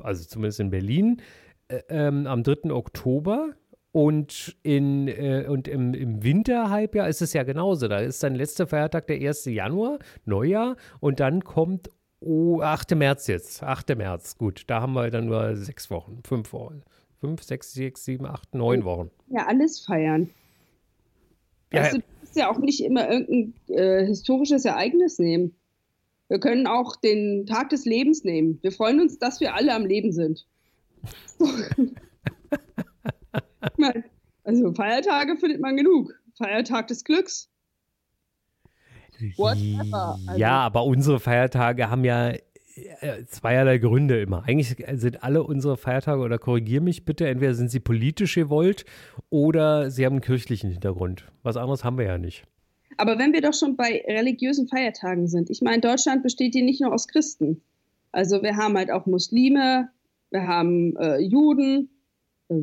also 0.00 0.24
zumindest 0.24 0.60
in 0.60 0.70
Berlin, 0.70 1.22
äh, 1.68 1.80
ähm, 1.88 2.26
am 2.26 2.42
3. 2.42 2.72
Oktober. 2.72 3.50
Und, 3.94 4.56
in, 4.62 5.06
äh, 5.06 5.44
und 5.46 5.68
im, 5.68 5.92
im 5.92 6.22
Winterhalbjahr 6.22 7.08
ist 7.08 7.20
es 7.20 7.34
ja 7.34 7.42
genauso. 7.42 7.88
Da 7.88 7.98
ist 7.98 8.22
dann 8.22 8.34
letzter 8.34 8.66
Feiertag 8.66 9.06
der 9.06 9.16
1. 9.16 9.44
Januar, 9.44 9.98
Neujahr, 10.24 10.76
und 11.00 11.20
dann 11.20 11.44
kommt 11.44 11.90
oh, 12.20 12.62
8. 12.62 12.94
März 12.94 13.26
jetzt. 13.26 13.62
8. 13.62 13.94
März, 13.96 14.38
gut, 14.38 14.62
da 14.68 14.80
haben 14.80 14.94
wir 14.94 15.10
dann 15.10 15.26
nur 15.26 15.56
sechs 15.56 15.90
Wochen, 15.90 16.20
fünf 16.24 16.54
Wochen 16.54 16.82
fünf, 17.22 17.42
sechs, 17.44 17.72
sechs, 17.72 18.04
sieben, 18.04 18.26
acht, 18.26 18.52
neun 18.52 18.84
Wochen. 18.84 19.12
Ja, 19.28 19.46
alles 19.46 19.78
feiern. 19.78 20.28
Ja, 21.72 21.82
also, 21.82 21.98
du 21.98 22.04
musst 22.20 22.34
ja 22.36 22.50
auch 22.50 22.58
nicht 22.58 22.82
immer 22.82 23.08
irgendein 23.08 23.54
äh, 23.68 24.04
historisches 24.04 24.64
Ereignis 24.64 25.20
nehmen. 25.20 25.54
Wir 26.26 26.40
können 26.40 26.66
auch 26.66 26.96
den 26.96 27.46
Tag 27.46 27.68
des 27.68 27.84
Lebens 27.84 28.24
nehmen. 28.24 28.58
Wir 28.62 28.72
freuen 28.72 29.00
uns, 29.00 29.20
dass 29.20 29.38
wir 29.38 29.54
alle 29.54 29.72
am 29.72 29.86
Leben 29.86 30.10
sind. 30.12 30.48
also 34.42 34.74
Feiertage 34.74 35.36
findet 35.36 35.60
man 35.60 35.76
genug. 35.76 36.12
Feiertag 36.36 36.88
des 36.88 37.04
Glücks. 37.04 37.48
Whatever. 39.36 40.18
Also, 40.26 40.40
ja, 40.40 40.58
aber 40.58 40.84
unsere 40.86 41.20
Feiertage 41.20 41.88
haben 41.88 42.04
ja 42.04 42.32
zweierlei 43.26 43.78
Gründe 43.78 44.20
immer. 44.20 44.44
Eigentlich 44.44 44.76
sind 44.94 45.22
alle 45.22 45.42
unsere 45.42 45.76
Feiertage, 45.76 46.22
oder 46.22 46.38
korrigier 46.38 46.80
mich 46.80 47.04
bitte, 47.04 47.28
entweder 47.28 47.54
sind 47.54 47.70
sie 47.70 47.80
politisch 47.80 48.34
gewollt 48.34 48.84
oder 49.30 49.90
sie 49.90 50.06
haben 50.06 50.14
einen 50.14 50.22
kirchlichen 50.22 50.70
Hintergrund. 50.70 51.26
Was 51.42 51.56
anderes 51.56 51.84
haben 51.84 51.98
wir 51.98 52.06
ja 52.06 52.18
nicht. 52.18 52.44
Aber 52.96 53.18
wenn 53.18 53.32
wir 53.32 53.40
doch 53.40 53.54
schon 53.54 53.76
bei 53.76 54.04
religiösen 54.06 54.68
Feiertagen 54.68 55.26
sind, 55.26 55.50
ich 55.50 55.62
meine, 55.62 55.80
Deutschland 55.80 56.22
besteht 56.22 56.54
hier 56.54 56.64
nicht 56.64 56.80
nur 56.80 56.92
aus 56.92 57.08
Christen. 57.08 57.62
Also 58.12 58.42
wir 58.42 58.56
haben 58.56 58.76
halt 58.76 58.90
auch 58.90 59.06
Muslime, 59.06 59.88
wir 60.30 60.46
haben 60.46 60.96
äh, 60.96 61.18
Juden, 61.18 61.88
äh, 62.48 62.54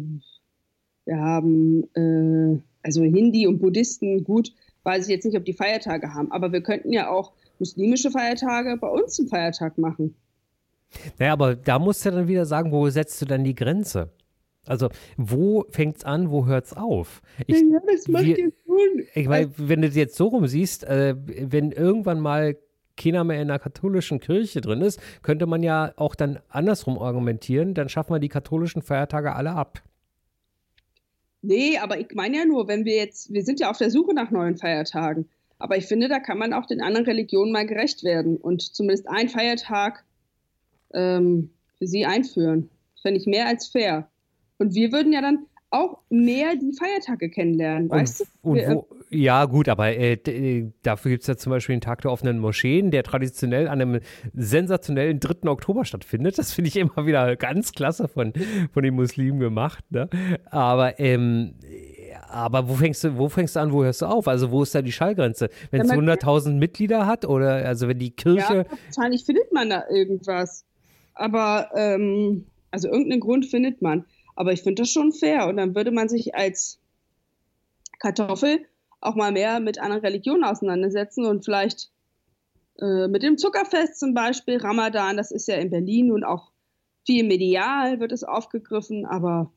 wir 1.05 1.17
haben 1.17 1.83
äh, 1.95 2.61
also 2.83 3.03
Hindi 3.03 3.47
und 3.47 3.59
Buddhisten, 3.59 4.23
gut, 4.23 4.53
weiß 4.83 5.07
ich 5.07 5.13
jetzt 5.13 5.25
nicht, 5.25 5.37
ob 5.37 5.45
die 5.45 5.53
Feiertage 5.53 6.13
haben, 6.13 6.31
aber 6.31 6.51
wir 6.51 6.61
könnten 6.61 6.93
ja 6.93 7.09
auch 7.09 7.33
muslimische 7.59 8.11
Feiertage 8.11 8.77
bei 8.77 8.87
uns 8.87 9.15
zum 9.15 9.27
Feiertag 9.27 9.77
machen. 9.77 10.15
Naja, 11.17 11.33
aber 11.33 11.55
da 11.55 11.77
musst 11.77 12.05
du 12.05 12.11
dann 12.11 12.27
wieder 12.27 12.45
sagen, 12.45 12.71
wo 12.71 12.89
setzt 12.89 13.21
du 13.21 13.25
dann 13.25 13.43
die 13.43 13.55
Grenze? 13.55 14.09
Also, 14.65 14.89
wo 15.17 15.65
fängt 15.69 15.97
es 15.97 16.05
an, 16.05 16.31
wo 16.31 16.45
hört 16.45 16.65
es 16.65 16.73
auf? 16.73 17.21
Ich, 17.47 17.55
ja, 17.57 17.79
das 17.85 18.07
macht 18.07 18.25
wir, 18.25 18.35
schon. 18.37 19.03
Ich 19.13 19.27
meine, 19.27 19.51
wenn 19.57 19.81
du 19.81 19.87
es 19.87 19.95
jetzt 19.95 20.15
so 20.15 20.27
rum 20.27 20.47
siehst, 20.47 20.83
äh, 20.83 21.15
wenn 21.17 21.71
irgendwann 21.71 22.19
mal 22.19 22.57
keiner 22.97 23.23
mehr 23.23 23.41
in 23.41 23.47
der 23.47 23.59
katholischen 23.59 24.19
Kirche 24.19 24.61
drin 24.61 24.81
ist, 24.81 24.99
könnte 25.23 25.45
man 25.45 25.63
ja 25.63 25.93
auch 25.95 26.15
dann 26.15 26.39
andersrum 26.49 26.99
argumentieren, 26.99 27.73
dann 27.73 27.89
schaffen 27.89 28.13
wir 28.13 28.19
die 28.19 28.29
katholischen 28.29 28.81
Feiertage 28.81 29.33
alle 29.33 29.51
ab. 29.51 29.81
Nee, 31.41 31.77
aber 31.77 31.97
ich 31.99 32.13
meine 32.13 32.37
ja 32.37 32.45
nur, 32.45 32.67
wenn 32.67 32.83
wir 32.83 32.97
jetzt, 32.97 33.31
wir 33.31 33.43
sind 33.43 33.61
ja 33.61 33.69
auf 33.69 33.77
der 33.77 33.89
Suche 33.89 34.13
nach 34.13 34.29
neuen 34.29 34.57
Feiertagen. 34.57 35.29
Aber 35.59 35.77
ich 35.77 35.85
finde, 35.85 36.07
da 36.07 36.19
kann 36.19 36.37
man 36.37 36.53
auch 36.53 36.65
den 36.65 36.81
anderen 36.81 37.05
Religionen 37.05 37.51
mal 37.51 37.65
gerecht 37.65 38.03
werden 38.03 38.37
und 38.37 38.61
zumindest 38.61 39.09
einen 39.09 39.29
Feiertag 39.29 40.05
ähm, 40.93 41.51
für 41.77 41.85
sie 41.85 42.05
einführen. 42.05 42.69
Das 42.95 43.01
fände 43.01 43.19
ich 43.19 43.27
mehr 43.27 43.47
als 43.47 43.67
fair. 43.67 44.09
Und 44.57 44.73
wir 44.73 44.91
würden 44.91 45.11
ja 45.11 45.21
dann 45.21 45.45
auch 45.69 45.99
mehr 46.09 46.55
die 46.55 46.73
Feiertage 46.73 47.29
kennenlernen, 47.29 47.89
weißt 47.89 48.21
und, 48.41 48.57
du? 48.57 48.69
Und 48.71 48.75
wo, 48.75 48.87
ja, 49.11 49.45
gut, 49.45 49.69
aber 49.69 49.89
äh, 49.89 50.13
äh 50.13 50.71
dafür 50.83 51.11
gibt 51.11 51.23
es 51.23 51.27
ja 51.27 51.37
zum 51.37 51.51
Beispiel 51.51 51.75
den 51.75 51.81
Tag 51.81 52.01
der 52.01 52.11
offenen 52.11 52.39
Moscheen, 52.39 52.91
der 52.91 53.03
traditionell 53.03 53.67
an 53.67 53.81
einem 53.81 54.01
sensationellen 54.33 55.19
3. 55.19 55.49
Oktober 55.49 55.85
stattfindet. 55.85 56.37
Das 56.37 56.53
finde 56.53 56.69
ich 56.69 56.77
immer 56.77 57.05
wieder 57.05 57.35
ganz 57.35 57.71
klasse 57.71 58.07
von, 58.07 58.33
von 58.71 58.83
den 58.83 58.95
Muslimen 58.95 59.39
gemacht. 59.39 59.83
Ne? 59.91 60.09
Aber 60.49 60.99
ähm, 60.99 61.55
aber 62.29 62.67
wo 62.67 62.75
fängst 62.75 63.03
du, 63.03 63.17
wo 63.17 63.29
fängst 63.29 63.55
du 63.55 63.59
an, 63.59 63.71
wo 63.71 63.83
hörst 63.83 64.01
du 64.01 64.05
auf? 64.05 64.27
Also 64.27 64.51
wo 64.51 64.63
ist 64.63 64.73
da 64.75 64.81
die 64.81 64.91
Schallgrenze? 64.91 65.49
Wenn 65.71 65.81
es 65.81 65.91
100.000 65.91 66.53
Mitglieder 66.53 67.05
hat 67.05 67.25
oder 67.25 67.65
also 67.65 67.87
wenn 67.87 67.99
die 67.99 68.11
Kirche. 68.11 68.65
Ja, 68.69 68.77
wahrscheinlich 68.85 69.25
findet 69.25 69.51
man 69.51 69.69
da 69.69 69.83
irgendwas. 69.89 70.65
Aber 71.13 71.69
ähm, 71.75 72.45
also 72.71 72.87
irgendeinen 72.87 73.21
Grund 73.21 73.45
findet 73.45 73.81
man. 73.81 74.05
Aber 74.35 74.53
ich 74.53 74.61
finde 74.61 74.83
das 74.83 74.91
schon 74.91 75.11
fair. 75.11 75.47
Und 75.47 75.57
dann 75.57 75.75
würde 75.75 75.91
man 75.91 76.07
sich 76.07 76.35
als 76.35 76.79
Kartoffel 77.99 78.65
auch 79.01 79.15
mal 79.15 79.31
mehr 79.31 79.59
mit 79.59 79.79
anderen 79.79 80.01
Religionen 80.01 80.43
auseinandersetzen 80.43 81.25
und 81.25 81.45
vielleicht 81.45 81.89
äh, 82.79 83.07
mit 83.07 83.23
dem 83.23 83.37
Zuckerfest 83.37 83.99
zum 83.99 84.13
Beispiel, 84.13 84.57
Ramadan, 84.57 85.17
das 85.17 85.31
ist 85.31 85.47
ja 85.47 85.55
in 85.55 85.69
Berlin 85.69 86.11
und 86.11 86.23
auch 86.23 86.51
viel 87.05 87.25
medial 87.25 87.99
wird 87.99 88.11
es 88.11 88.23
aufgegriffen, 88.23 89.05
aber 89.05 89.51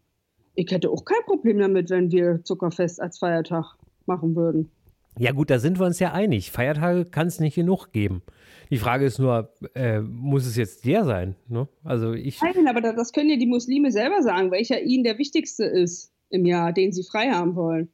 ich 0.54 0.70
hätte 0.70 0.90
auch 0.90 1.04
kein 1.04 1.22
Problem 1.26 1.58
damit, 1.58 1.90
wenn 1.90 2.10
wir 2.10 2.42
Zuckerfest 2.44 3.00
als 3.00 3.18
Feiertag 3.18 3.76
machen 4.06 4.36
würden. 4.36 4.70
Ja 5.18 5.32
gut, 5.32 5.50
da 5.50 5.58
sind 5.58 5.78
wir 5.78 5.86
uns 5.86 5.98
ja 5.98 6.12
einig. 6.12 6.50
Feiertage 6.50 7.04
kann 7.04 7.26
es 7.26 7.38
nicht 7.38 7.54
genug 7.54 7.92
geben. 7.92 8.22
Die 8.70 8.78
Frage 8.78 9.04
ist 9.04 9.18
nur, 9.18 9.52
äh, 9.74 10.00
muss 10.00 10.46
es 10.46 10.56
jetzt 10.56 10.86
der 10.86 11.04
sein? 11.04 11.36
Ne? 11.48 11.68
Also 11.84 12.14
ich. 12.14 12.40
Nein, 12.40 12.66
aber 12.66 12.80
das 12.80 13.12
können 13.12 13.28
ja 13.28 13.36
die 13.36 13.46
Muslime 13.46 13.92
selber 13.92 14.22
sagen, 14.22 14.50
welcher 14.50 14.80
ihnen 14.80 15.04
der 15.04 15.18
wichtigste 15.18 15.64
ist 15.64 16.10
im 16.30 16.46
Jahr, 16.46 16.72
den 16.72 16.92
sie 16.92 17.02
frei 17.02 17.30
haben 17.30 17.54
wollen. 17.54 17.90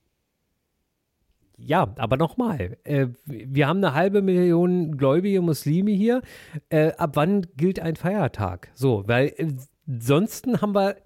Ja, 1.60 1.92
aber 1.98 2.16
nochmal, 2.16 2.78
äh, 2.84 3.08
wir 3.26 3.66
haben 3.66 3.78
eine 3.78 3.94
halbe 3.94 4.22
Million 4.22 4.96
gläubige 4.96 5.42
Muslime 5.42 5.90
hier. 5.90 6.22
Äh, 6.68 6.92
ab 6.92 7.16
wann 7.16 7.48
gilt 7.56 7.80
ein 7.80 7.96
Feiertag? 7.96 8.70
So, 8.74 9.02
weil 9.08 9.32
äh, 9.36 9.48
ansonsten 9.88 10.60
haben 10.60 10.74
wir 10.74 10.96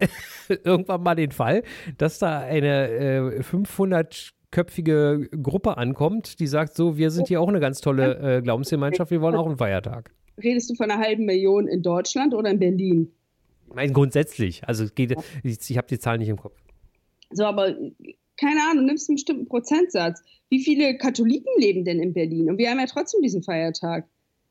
irgendwann 0.65 1.03
mal 1.03 1.15
den 1.15 1.31
Fall, 1.31 1.63
dass 1.99 2.19
da 2.19 2.41
eine 2.41 3.41
500 3.41 4.15
äh, 4.15 4.43
köpfige 4.51 5.29
Gruppe 5.43 5.79
ankommt, 5.79 6.39
die 6.39 6.47
sagt 6.47 6.75
so, 6.75 6.97
wir 6.99 7.11
sind 7.11 7.29
hier 7.29 7.41
auch 7.41 7.49
eine 7.49 7.61
ganz 7.61 7.81
tolle 7.81 8.39
äh, 8.39 8.43
Glaubensgemeinschaft, 8.43 9.11
wir 9.11 9.21
wollen 9.21 9.35
auch 9.35 9.47
einen 9.47 9.57
Feiertag. 9.57 10.13
Redest 10.43 10.71
du 10.71 10.75
von 10.75 10.91
einer 10.91 11.03
halben 11.03 11.25
Million 11.25 11.67
in 11.67 11.83
Deutschland 11.83 12.35
oder 12.35 12.51
in 12.51 12.59
Berlin? 12.59 13.13
Ich 13.69 13.75
meine 13.75 13.93
grundsätzlich, 13.93 14.63
also 14.69 14.87
geht, 14.95 15.15
ich, 15.43 15.71
ich 15.71 15.79
habe 15.79 15.89
die 15.89 15.99
Zahl 15.99 16.19
nicht 16.19 16.29
im 16.29 16.37
Kopf. 16.37 16.57
So, 17.31 17.45
aber 17.45 17.75
keine 18.37 18.61
Ahnung, 18.71 18.87
nimmst 18.87 19.09
einen 19.09 19.17
bestimmten 19.17 19.47
Prozentsatz. 19.47 20.23
Wie 20.51 20.63
viele 20.63 20.99
Katholiken 20.99 21.53
leben 21.57 21.85
denn 21.85 22.01
in 22.01 22.13
Berlin? 22.13 22.51
Und 22.51 22.59
wir 22.59 22.71
haben 22.71 22.79
ja 22.79 22.87
trotzdem 22.87 23.23
diesen 23.23 23.43
Feiertag. 23.43 24.07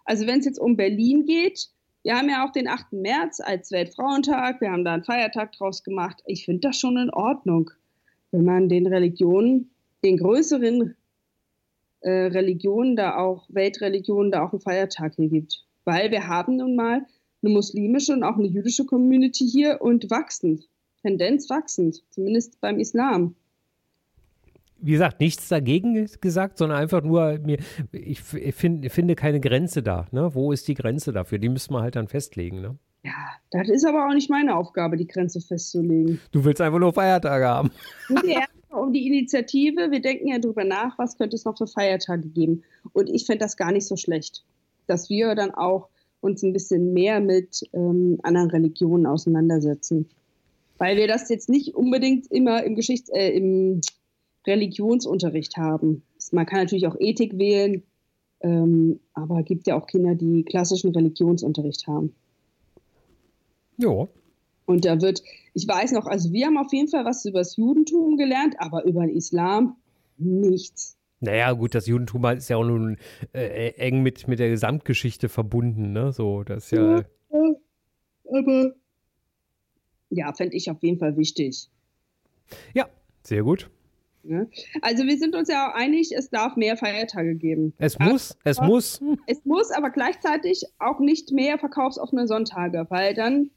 Also 0.05 0.25
wenn 0.25 0.39
es 0.39 0.45
jetzt 0.45 0.59
um 0.59 0.77
Berlin 0.77 1.25
geht, 1.25 1.67
wir 2.03 2.15
haben 2.15 2.29
ja 2.29 2.45
auch 2.45 2.51
den 2.51 2.67
8. 2.67 2.93
März 2.93 3.39
als 3.39 3.71
Weltfrauentag, 3.71 4.61
wir 4.61 4.71
haben 4.71 4.85
da 4.85 4.93
einen 4.93 5.03
Feiertag 5.03 5.51
draus 5.51 5.83
gemacht. 5.83 6.21
Ich 6.25 6.45
finde 6.45 6.67
das 6.67 6.79
schon 6.79 6.97
in 6.97 7.09
Ordnung, 7.11 7.71
wenn 8.31 8.43
man 8.43 8.69
den 8.69 8.87
Religionen 8.87 9.71
den 10.03 10.17
größeren 10.17 10.95
äh, 12.01 12.09
Religionen 12.09 12.95
da 12.95 13.17
auch, 13.17 13.45
Weltreligionen 13.49 14.31
da 14.31 14.43
auch 14.43 14.51
einen 14.51 14.61
Feiertag 14.61 15.13
hier 15.15 15.29
gibt. 15.29 15.65
Weil 15.85 16.11
wir 16.11 16.27
haben 16.27 16.57
nun 16.57 16.75
mal 16.75 17.05
eine 17.43 17.53
muslimische 17.53 18.13
und 18.13 18.23
auch 18.23 18.37
eine 18.37 18.47
jüdische 18.47 18.85
Community 18.85 19.47
hier 19.47 19.81
und 19.81 20.09
wachsend, 20.09 20.67
Tendenz 21.01 21.49
wachsend, 21.49 22.03
zumindest 22.09 22.59
beim 22.61 22.79
Islam. 22.79 23.35
Wie 24.81 24.91
gesagt, 24.91 25.19
nichts 25.19 25.47
dagegen 25.47 26.07
gesagt, 26.21 26.57
sondern 26.57 26.79
einfach 26.79 27.03
nur, 27.03 27.39
mir, 27.39 27.59
ich 27.91 28.21
find, 28.21 28.91
finde 28.91 29.15
keine 29.15 29.39
Grenze 29.39 29.83
da. 29.83 30.07
Ne? 30.11 30.33
Wo 30.33 30.51
ist 30.51 30.67
die 30.67 30.73
Grenze 30.73 31.11
dafür? 31.11 31.37
Die 31.37 31.49
müssen 31.49 31.73
wir 31.73 31.81
halt 31.81 31.95
dann 31.95 32.07
festlegen. 32.07 32.61
Ne? 32.61 32.77
Ja, 33.03 33.13
das 33.51 33.69
ist 33.69 33.85
aber 33.85 34.07
auch 34.07 34.13
nicht 34.13 34.29
meine 34.29 34.55
Aufgabe, 34.55 34.97
die 34.97 35.07
Grenze 35.07 35.41
festzulegen. 35.41 36.19
Du 36.31 36.43
willst 36.43 36.61
einfach 36.61 36.79
nur 36.79 36.93
Feiertage 36.93 37.45
haben. 37.45 37.71
Ja, 38.25 38.45
um 38.69 38.93
die 38.93 39.07
Initiative. 39.07 39.91
Wir 39.91 40.01
denken 40.01 40.27
ja 40.27 40.39
darüber 40.39 40.63
nach, 40.63 40.97
was 40.97 41.17
könnte 41.17 41.35
es 41.35 41.45
noch 41.45 41.57
für 41.57 41.67
Feiertage 41.67 42.27
geben. 42.27 42.63
Und 42.93 43.09
ich 43.09 43.25
fände 43.25 43.43
das 43.43 43.57
gar 43.57 43.71
nicht 43.71 43.87
so 43.87 43.95
schlecht, 43.95 44.43
dass 44.87 45.09
wir 45.09 45.35
dann 45.35 45.51
auch 45.51 45.89
uns 46.21 46.43
ein 46.43 46.53
bisschen 46.53 46.93
mehr 46.93 47.19
mit 47.19 47.67
ähm, 47.73 48.19
anderen 48.23 48.51
Religionen 48.51 49.05
auseinandersetzen. 49.07 50.07
Weil 50.77 50.97
wir 50.97 51.07
das 51.07 51.29
jetzt 51.29 51.49
nicht 51.49 51.75
unbedingt 51.75 52.31
immer 52.31 52.63
im, 52.63 52.75
Geschichts-, 52.75 53.09
äh, 53.09 53.29
im 53.29 53.81
Religionsunterricht 54.45 55.57
haben. 55.57 56.03
Man 56.31 56.45
kann 56.45 56.59
natürlich 56.59 56.87
auch 56.87 56.95
Ethik 56.99 57.37
wählen, 57.37 57.83
ähm, 58.41 58.99
aber 59.13 59.39
es 59.39 59.45
gibt 59.45 59.67
ja 59.67 59.79
auch 59.79 59.87
Kinder, 59.87 60.15
die 60.15 60.43
klassischen 60.43 60.91
Religionsunterricht 60.91 61.87
haben. 61.87 62.15
Ja, 63.77 64.07
und 64.71 64.85
da 64.85 65.01
wird, 65.01 65.21
ich 65.53 65.67
weiß 65.67 65.91
noch, 65.91 66.05
also 66.05 66.31
wir 66.31 66.45
haben 66.45 66.57
auf 66.57 66.71
jeden 66.71 66.87
Fall 66.87 67.05
was 67.05 67.25
über 67.25 67.39
das 67.39 67.57
Judentum 67.57 68.17
gelernt, 68.17 68.55
aber 68.57 68.85
über 68.85 69.01
den 69.01 69.15
Islam 69.15 69.75
nichts. 70.17 70.97
Naja, 71.19 71.51
gut, 71.51 71.75
das 71.75 71.87
Judentum 71.87 72.25
ist 72.25 72.49
ja 72.49 72.57
auch 72.57 72.63
nun 72.63 72.97
äh, 73.33 73.73
eng 73.75 74.01
mit, 74.01 74.27
mit 74.27 74.39
der 74.39 74.49
Gesamtgeschichte 74.49 75.29
verbunden, 75.29 75.91
ne? 75.91 76.11
So, 76.13 76.43
das 76.43 76.71
ja. 76.71 76.97
ja, 76.97 77.05
ja 77.31 77.55
aber. 78.25 78.73
Ja, 80.09 80.33
fände 80.33 80.55
ich 80.57 80.69
auf 80.69 80.81
jeden 80.81 80.97
Fall 80.97 81.15
wichtig. 81.15 81.69
Ja, 82.73 82.89
sehr 83.23 83.43
gut. 83.43 83.69
Ja. 84.23 84.45
Also 84.81 85.05
wir 85.05 85.17
sind 85.17 85.35
uns 85.35 85.49
ja 85.49 85.69
auch 85.69 85.75
einig, 85.75 86.11
es 86.15 86.29
darf 86.29 86.55
mehr 86.55 86.77
Feiertage 86.77 87.35
geben. 87.35 87.73
Es 87.77 87.97
muss, 87.99 88.37
es 88.43 88.59
muss. 88.59 89.01
Es 89.27 89.43
muss, 89.45 89.71
aber 89.71 89.89
gleichzeitig 89.89 90.63
auch 90.79 90.99
nicht 90.99 91.31
mehr 91.31 91.57
verkaufsoffene 91.57 92.27
Sonntage, 92.27 92.85
weil 92.89 93.13
dann 93.13 93.49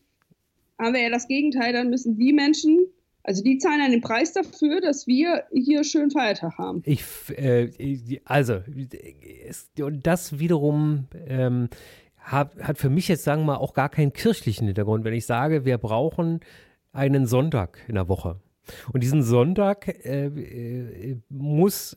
haben 0.78 0.94
wir 0.94 1.02
ja 1.02 1.10
das 1.10 1.28
Gegenteil, 1.28 1.72
dann 1.72 1.90
müssen 1.90 2.16
die 2.16 2.32
Menschen, 2.32 2.86
also 3.22 3.42
die 3.42 3.58
zahlen 3.58 3.80
einen 3.80 4.00
Preis 4.00 4.32
dafür, 4.32 4.80
dass 4.80 5.06
wir 5.06 5.44
hier 5.52 5.84
schön 5.84 6.10
Feiertag 6.10 6.58
haben. 6.58 6.82
Ich, 6.84 7.02
äh, 7.36 7.70
also, 8.24 8.60
und 9.80 10.06
das 10.06 10.38
wiederum 10.38 11.06
ähm, 11.26 11.68
hat, 12.18 12.56
hat 12.60 12.78
für 12.78 12.90
mich 12.90 13.08
jetzt, 13.08 13.24
sagen 13.24 13.42
wir 13.42 13.46
mal, 13.46 13.56
auch 13.56 13.74
gar 13.74 13.88
keinen 13.88 14.12
kirchlichen 14.12 14.66
Hintergrund, 14.66 15.04
wenn 15.04 15.14
ich 15.14 15.26
sage, 15.26 15.64
wir 15.64 15.78
brauchen 15.78 16.40
einen 16.92 17.26
Sonntag 17.26 17.78
in 17.88 17.94
der 17.94 18.08
Woche. 18.08 18.40
Und 18.92 19.02
diesen 19.02 19.22
Sonntag 19.22 19.88
äh, 20.04 20.26
äh, 20.26 21.16
muss 21.28 21.96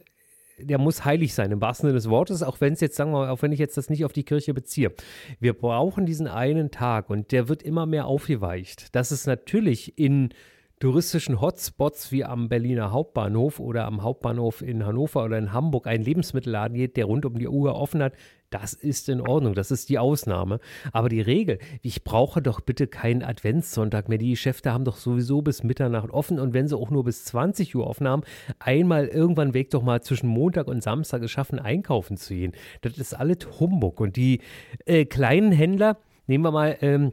der 0.59 0.79
muss 0.79 1.05
heilig 1.05 1.33
sein, 1.33 1.51
im 1.51 1.61
wahrsten 1.61 1.87
Sinne 1.87 1.97
des 1.97 2.09
Wortes, 2.09 2.41
auch 2.43 2.59
wenn 2.61 2.73
es 2.73 2.81
jetzt, 2.81 2.95
sagen 2.95 3.11
wir 3.11 3.19
mal, 3.19 3.29
auch 3.29 3.41
wenn 3.41 3.51
ich 3.51 3.59
jetzt 3.59 3.77
das 3.77 3.89
nicht 3.89 4.05
auf 4.05 4.13
die 4.13 4.23
Kirche 4.23 4.53
beziehe. 4.53 4.91
Wir 5.39 5.53
brauchen 5.53 6.05
diesen 6.05 6.27
einen 6.27 6.71
Tag 6.71 7.09
und 7.09 7.31
der 7.31 7.47
wird 7.47 7.61
immer 7.61 7.85
mehr 7.85 8.07
aufgeweicht. 8.07 8.95
Das 8.95 9.11
ist 9.11 9.27
natürlich 9.27 9.97
in 9.97 10.29
touristischen 10.79 11.41
Hotspots 11.41 12.11
wie 12.11 12.23
am 12.23 12.49
Berliner 12.49 12.91
Hauptbahnhof 12.91 13.59
oder 13.59 13.85
am 13.85 14.03
Hauptbahnhof 14.03 14.61
in 14.61 14.85
Hannover 14.85 15.23
oder 15.23 15.37
in 15.37 15.51
Hamburg 15.51 15.87
ein 15.87 16.03
Lebensmittelladen 16.03 16.77
geht, 16.77 16.97
der 16.97 17.05
rund 17.05 17.25
um 17.25 17.37
die 17.37 17.47
Uhr 17.47 17.75
offen 17.75 18.03
hat, 18.03 18.13
das 18.49 18.73
ist 18.73 19.09
in 19.09 19.21
Ordnung, 19.21 19.53
das 19.55 19.71
ist 19.71 19.89
die 19.89 19.99
Ausnahme. 19.99 20.59
Aber 20.93 21.09
die 21.09 21.21
Regel, 21.21 21.59
ich 21.81 22.03
brauche 22.03 22.41
doch 22.41 22.61
bitte 22.61 22.87
keinen 22.87 23.23
Adventssonntag 23.23 24.07
mehr. 24.09 24.17
Die 24.17 24.31
Geschäfte 24.31 24.71
haben 24.71 24.85
doch 24.85 24.97
sowieso 24.97 25.41
bis 25.41 25.63
Mitternacht 25.63 26.09
offen 26.09 26.39
und 26.39 26.53
wenn 26.53 26.67
sie 26.67 26.77
auch 26.77 26.89
nur 26.89 27.03
bis 27.03 27.25
20 27.25 27.75
Uhr 27.75 27.85
offen 27.85 28.07
haben, 28.07 28.23
einmal 28.59 29.07
irgendwann 29.07 29.53
weg 29.53 29.69
doch 29.71 29.83
mal 29.83 30.01
zwischen 30.01 30.27
Montag 30.27 30.67
und 30.67 30.81
Samstag 30.81 31.23
es 31.23 31.31
schaffen, 31.31 31.59
einkaufen 31.59 32.17
zu 32.17 32.33
gehen. 32.33 32.53
Das 32.81 32.97
ist 32.97 33.13
alles 33.13 33.39
Humbug. 33.59 33.99
Und 33.99 34.15
die 34.15 34.41
äh, 34.85 35.05
kleinen 35.05 35.51
Händler, 35.51 35.97
nehmen 36.27 36.43
wir 36.43 36.51
mal, 36.51 36.77
ähm, 36.81 37.11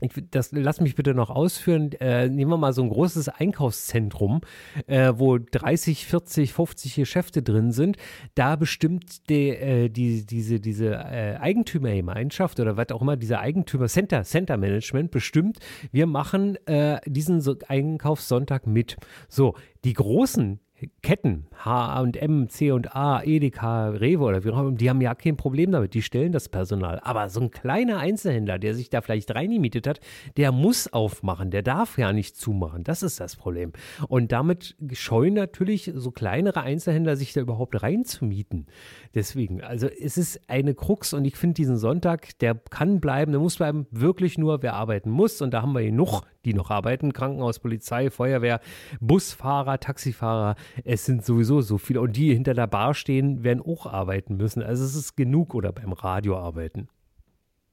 ich, 0.00 0.12
das 0.30 0.50
lass 0.52 0.80
mich 0.80 0.94
bitte 0.94 1.14
noch 1.14 1.30
ausführen. 1.30 1.92
Äh, 2.00 2.28
nehmen 2.28 2.50
wir 2.50 2.56
mal 2.56 2.72
so 2.72 2.82
ein 2.82 2.88
großes 2.88 3.28
Einkaufszentrum, 3.28 4.40
äh, 4.86 5.12
wo 5.16 5.38
30, 5.38 6.06
40, 6.06 6.52
50 6.52 6.94
Geschäfte 6.96 7.42
drin 7.42 7.72
sind. 7.72 7.96
Da 8.34 8.56
bestimmt 8.56 9.28
die, 9.28 9.50
äh, 9.50 9.88
die, 9.88 10.26
diese, 10.26 10.60
diese 10.60 10.94
äh, 10.94 11.36
Eigentümergemeinschaft 11.40 12.58
oder 12.60 12.76
was 12.76 12.90
auch 12.90 13.02
immer, 13.02 13.16
dieser 13.16 13.40
Eigentümer, 13.40 13.86
Center, 13.86 14.24
Center 14.24 14.56
Management 14.56 15.10
bestimmt, 15.10 15.58
wir 15.92 16.06
machen 16.06 16.56
äh, 16.66 17.00
diesen 17.06 17.40
so 17.40 17.56
Einkaufssonntag 17.68 18.66
mit. 18.66 18.96
So, 19.28 19.54
die 19.84 19.92
großen 19.92 20.60
Ketten, 21.02 21.46
H&M, 21.64 22.48
C&A, 22.48 23.22
Edeka, 23.22 23.88
Rewe 23.88 24.24
oder 24.24 24.44
wie 24.44 24.50
auch 24.50 24.60
immer, 24.60 24.72
die 24.72 24.88
haben 24.88 25.00
ja 25.00 25.14
kein 25.14 25.36
Problem 25.36 25.72
damit, 25.72 25.94
die 25.94 26.02
stellen 26.02 26.32
das 26.32 26.48
Personal. 26.48 27.00
Aber 27.02 27.28
so 27.28 27.40
ein 27.40 27.50
kleiner 27.50 27.98
Einzelhändler, 27.98 28.58
der 28.58 28.74
sich 28.74 28.90
da 28.90 29.00
vielleicht 29.00 29.34
reingemietet 29.34 29.86
hat, 29.86 30.00
der 30.36 30.52
muss 30.52 30.92
aufmachen, 30.92 31.50
der 31.50 31.62
darf 31.62 31.98
ja 31.98 32.12
nicht 32.12 32.36
zumachen. 32.36 32.84
Das 32.84 33.02
ist 33.02 33.20
das 33.20 33.36
Problem. 33.36 33.72
Und 34.08 34.32
damit 34.32 34.76
scheuen 34.92 35.34
natürlich 35.34 35.92
so 35.94 36.10
kleinere 36.10 36.62
Einzelhändler 36.62 37.16
sich 37.16 37.32
da 37.32 37.40
überhaupt 37.40 37.82
reinzumieten. 37.82 38.66
Deswegen, 39.14 39.62
also 39.62 39.86
es 39.88 40.16
ist 40.16 40.40
eine 40.48 40.74
Krux 40.74 41.12
und 41.12 41.24
ich 41.24 41.36
finde 41.36 41.54
diesen 41.54 41.76
Sonntag, 41.76 42.38
der 42.38 42.54
kann 42.54 43.00
bleiben, 43.00 43.32
der 43.32 43.40
muss 43.40 43.56
bleiben, 43.56 43.86
wirklich 43.90 44.38
nur, 44.38 44.62
wer 44.62 44.74
arbeiten 44.74 45.10
muss. 45.10 45.40
Und 45.40 45.54
da 45.54 45.62
haben 45.62 45.72
wir 45.72 45.82
genug, 45.82 46.22
die 46.44 46.54
noch 46.54 46.70
arbeiten, 46.70 47.12
Krankenhaus, 47.12 47.58
Polizei, 47.58 48.10
Feuerwehr, 48.10 48.60
Busfahrer, 49.00 49.80
Taxifahrer. 49.80 50.56
Es 50.84 51.04
sind 51.04 51.24
sowieso 51.24 51.60
so 51.60 51.78
viele. 51.78 52.00
Und 52.00 52.16
die 52.16 52.32
hinter 52.32 52.54
der 52.54 52.66
Bar 52.66 52.94
stehen, 52.94 53.44
werden 53.44 53.62
auch 53.62 53.86
arbeiten 53.86 54.36
müssen. 54.36 54.62
Also 54.62 54.84
es 54.84 54.94
ist 54.94 55.16
genug 55.16 55.54
oder 55.54 55.72
beim 55.72 55.92
Radio 55.92 56.36
arbeiten. 56.38 56.88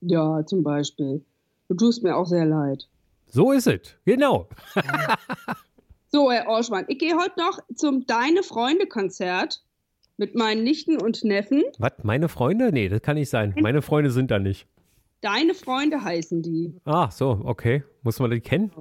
Ja, 0.02 0.46
zum 0.46 0.64
Beispiel. 0.64 1.24
Du 1.68 1.76
tust 1.76 2.04
mir 2.04 2.16
auch 2.16 2.26
sehr 2.26 2.46
leid. 2.46 2.88
So 3.28 3.54
ist 3.54 3.68
es, 3.68 3.96
genau. 4.04 4.50
so, 6.12 6.30
Herr 6.30 6.50
Orschmann, 6.50 6.84
ich 6.90 7.00
gehe 7.00 7.16
heute 7.16 7.40
noch 7.40 7.60
zum 7.76 8.06
Deine 8.06 8.44
Freunde-Konzert 8.44 9.64
mit 10.18 10.36
meinen 10.36 10.64
Nichten 10.64 11.02
und 11.02 11.24
Neffen. 11.24 11.64
Was, 11.80 11.94
meine 12.04 12.28
Freunde? 12.28 12.72
Nee, 12.74 12.90
das 12.90 13.02
kann 13.02 13.16
nicht 13.16 13.30
sein. 13.30 13.56
Meine 13.62 13.82
Freunde 13.82 14.12
sind 14.12 14.32
da 14.32 14.40
nicht. 14.40 14.68
Deine 15.22 15.54
Freunde 15.54 16.04
heißen 16.04 16.42
die. 16.42 16.74
Ah, 16.84 17.12
so, 17.12 17.40
okay. 17.44 17.84
Muss 18.02 18.20
man 18.20 18.32
die 18.32 18.42
kennen? 18.42 18.72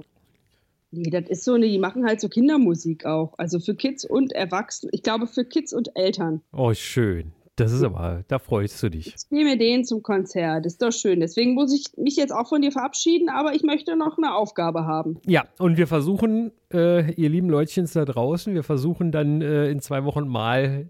Nee, 0.89 1.09
das 1.09 1.29
ist 1.29 1.45
so 1.45 1.53
eine, 1.53 1.67
die 1.67 1.77
machen 1.77 2.05
halt 2.05 2.19
so 2.19 2.27
Kindermusik 2.27 3.05
auch. 3.05 3.33
Also 3.37 3.59
für 3.59 3.75
Kids 3.75 4.03
und 4.03 4.33
Erwachsene. 4.33 4.91
Ich 4.93 5.03
glaube 5.03 5.27
für 5.27 5.45
Kids 5.45 5.71
und 5.71 5.95
Eltern. 5.95 6.41
Oh, 6.51 6.73
schön. 6.73 7.31
Das 7.57 7.71
ist 7.71 7.83
aber, 7.83 8.23
da 8.27 8.39
freust 8.39 8.81
du 8.81 8.89
dich. 8.89 9.07
Ich 9.15 9.29
nehme 9.29 9.57
den 9.57 9.85
zum 9.85 10.01
Konzert. 10.01 10.65
Das 10.65 10.73
ist 10.73 10.81
doch 10.81 10.91
schön. 10.91 11.19
Deswegen 11.19 11.53
muss 11.53 11.71
ich 11.73 11.95
mich 11.95 12.15
jetzt 12.15 12.31
auch 12.31 12.49
von 12.49 12.61
dir 12.61 12.71
verabschieden, 12.71 13.29
aber 13.29 13.53
ich 13.53 13.61
möchte 13.61 13.95
noch 13.95 14.17
eine 14.17 14.33
Aufgabe 14.33 14.85
haben. 14.85 15.19
Ja, 15.27 15.45
und 15.59 15.77
wir 15.77 15.85
versuchen, 15.85 16.51
äh, 16.73 17.11
ihr 17.13 17.29
lieben 17.29 17.49
Leutchens 17.49 17.93
da 17.93 18.03
draußen, 18.03 18.55
wir 18.55 18.63
versuchen 18.63 19.11
dann 19.11 19.41
äh, 19.41 19.69
in 19.69 19.79
zwei 19.79 20.05
Wochen 20.05 20.27
mal 20.27 20.89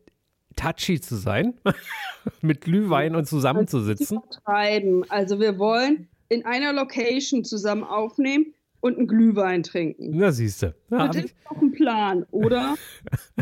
touchy 0.56 1.00
zu 1.00 1.16
sein, 1.16 1.54
mit 2.42 2.62
Glühwein 2.62 3.16
und 3.16 3.26
zusammenzusitzen. 3.26 4.20
Treiben. 4.46 5.10
Also 5.10 5.40
wir 5.40 5.58
wollen 5.60 6.08
in 6.30 6.46
einer 6.46 6.74
Location 6.74 7.44
zusammen 7.44 7.84
aufnehmen 7.84 8.54
und 8.80 8.98
einen 8.98 9.08
Glühwein 9.08 9.64
trinken. 9.64 10.12
Na, 10.14 10.32
siehst 10.32 10.64
du. 10.64 10.76
Ja, 10.90 11.08
das 11.08 11.26
ist 11.26 11.36
doch 11.50 11.62
ein 11.62 11.72
Plan, 11.72 12.26
oder? 12.32 12.76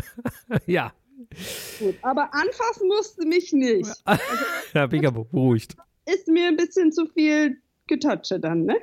ja. 0.66 0.92
Gut, 1.78 1.96
aber 2.02 2.34
anfassen 2.34 2.88
musste 2.88 3.26
mich 3.26 3.52
nicht. 3.52 3.90
Also, 4.04 4.22
da 4.74 4.86
bin 4.86 4.98
ich 4.98 5.04
ja 5.04 5.10
beruhigt. 5.10 5.76
Ist 6.06 6.28
mir 6.28 6.48
ein 6.48 6.56
bisschen 6.56 6.92
zu 6.92 7.06
viel 7.06 7.58
Getatsche 7.86 8.40
dann, 8.40 8.64
ne? 8.64 8.76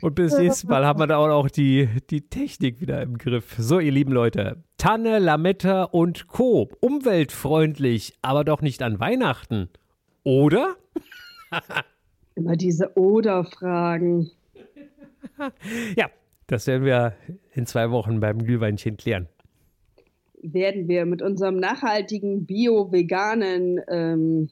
Und 0.00 0.14
bis 0.14 0.36
nächstes 0.36 0.68
Mal 0.68 0.86
haben 0.86 1.00
wir 1.00 1.06
da 1.06 1.18
auch 1.18 1.48
die, 1.48 1.88
die 2.10 2.22
Technik 2.22 2.80
wieder 2.80 3.02
im 3.02 3.18
Griff. 3.18 3.54
So, 3.58 3.80
ihr 3.80 3.92
lieben 3.92 4.12
Leute. 4.12 4.62
Tanne, 4.78 5.18
Lametta 5.18 5.84
und 5.84 6.26
Co. 6.26 6.70
Umweltfreundlich, 6.80 8.14
aber 8.22 8.44
doch 8.44 8.62
nicht 8.62 8.82
an 8.82 9.00
Weihnachten. 9.00 9.68
Oder? 10.22 10.76
Immer 12.34 12.56
diese 12.56 12.96
Oder-Fragen. 12.96 14.30
ja, 15.96 16.10
das 16.46 16.66
werden 16.66 16.84
wir 16.84 17.14
in 17.52 17.66
zwei 17.66 17.90
Wochen 17.90 18.20
beim 18.20 18.38
Glühweinchen 18.44 18.96
klären. 18.96 19.28
Werden 20.42 20.88
wir 20.88 21.04
mit 21.04 21.20
unserem 21.20 21.56
nachhaltigen, 21.56 22.46
bio-veganen, 22.46 23.80
ähm, 23.88 24.48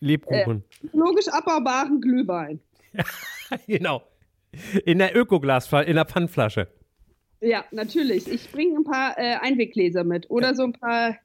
Lebkuchen. 0.00 0.64
Äh, 0.82 0.88
logisch 0.92 1.28
abbaubaren 1.28 2.00
Glühwein. 2.00 2.60
genau. 3.66 4.02
In 4.84 4.98
der 4.98 5.16
Ökoglasflasche, 5.16 5.88
in 5.88 5.96
der 5.96 6.04
Pfandflasche. 6.04 6.68
Ja, 7.40 7.64
natürlich. 7.70 8.28
Ich 8.28 8.50
bringe 8.52 8.78
ein 8.78 8.84
paar 8.84 9.16
äh, 9.18 9.36
Einweggläser 9.40 10.04
mit 10.04 10.30
oder 10.30 10.54
so 10.54 10.64
ein 10.64 10.72
paar 10.72 11.16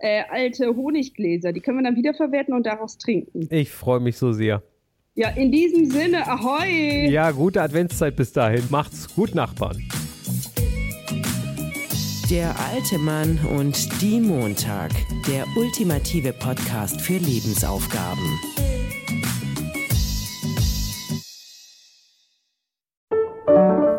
äh, 0.00 0.22
alte 0.28 0.74
Honiggläser. 0.74 1.52
Die 1.52 1.60
können 1.60 1.78
wir 1.78 1.84
dann 1.84 1.96
wiederverwerten 1.96 2.54
und 2.54 2.66
daraus 2.66 2.98
trinken. 2.98 3.48
Ich 3.50 3.70
freue 3.70 4.00
mich 4.00 4.16
so 4.16 4.32
sehr. 4.32 4.62
Ja, 5.14 5.28
in 5.28 5.52
diesem 5.52 5.84
Sinne, 5.84 6.26
ahoi! 6.26 7.10
Ja, 7.10 7.30
gute 7.32 7.60
Adventszeit 7.60 8.16
bis 8.16 8.32
dahin. 8.32 8.64
Macht's 8.70 9.14
gut, 9.14 9.34
Nachbarn. 9.34 9.76
Der 12.30 12.54
alte 12.72 12.96
Mann 12.98 13.38
und 13.58 14.00
die 14.00 14.18
Montag. 14.20 14.90
Der 15.28 15.44
ultimative 15.54 16.32
Podcast 16.32 16.98
für 17.02 17.18
Lebensaufgaben. 17.18 18.61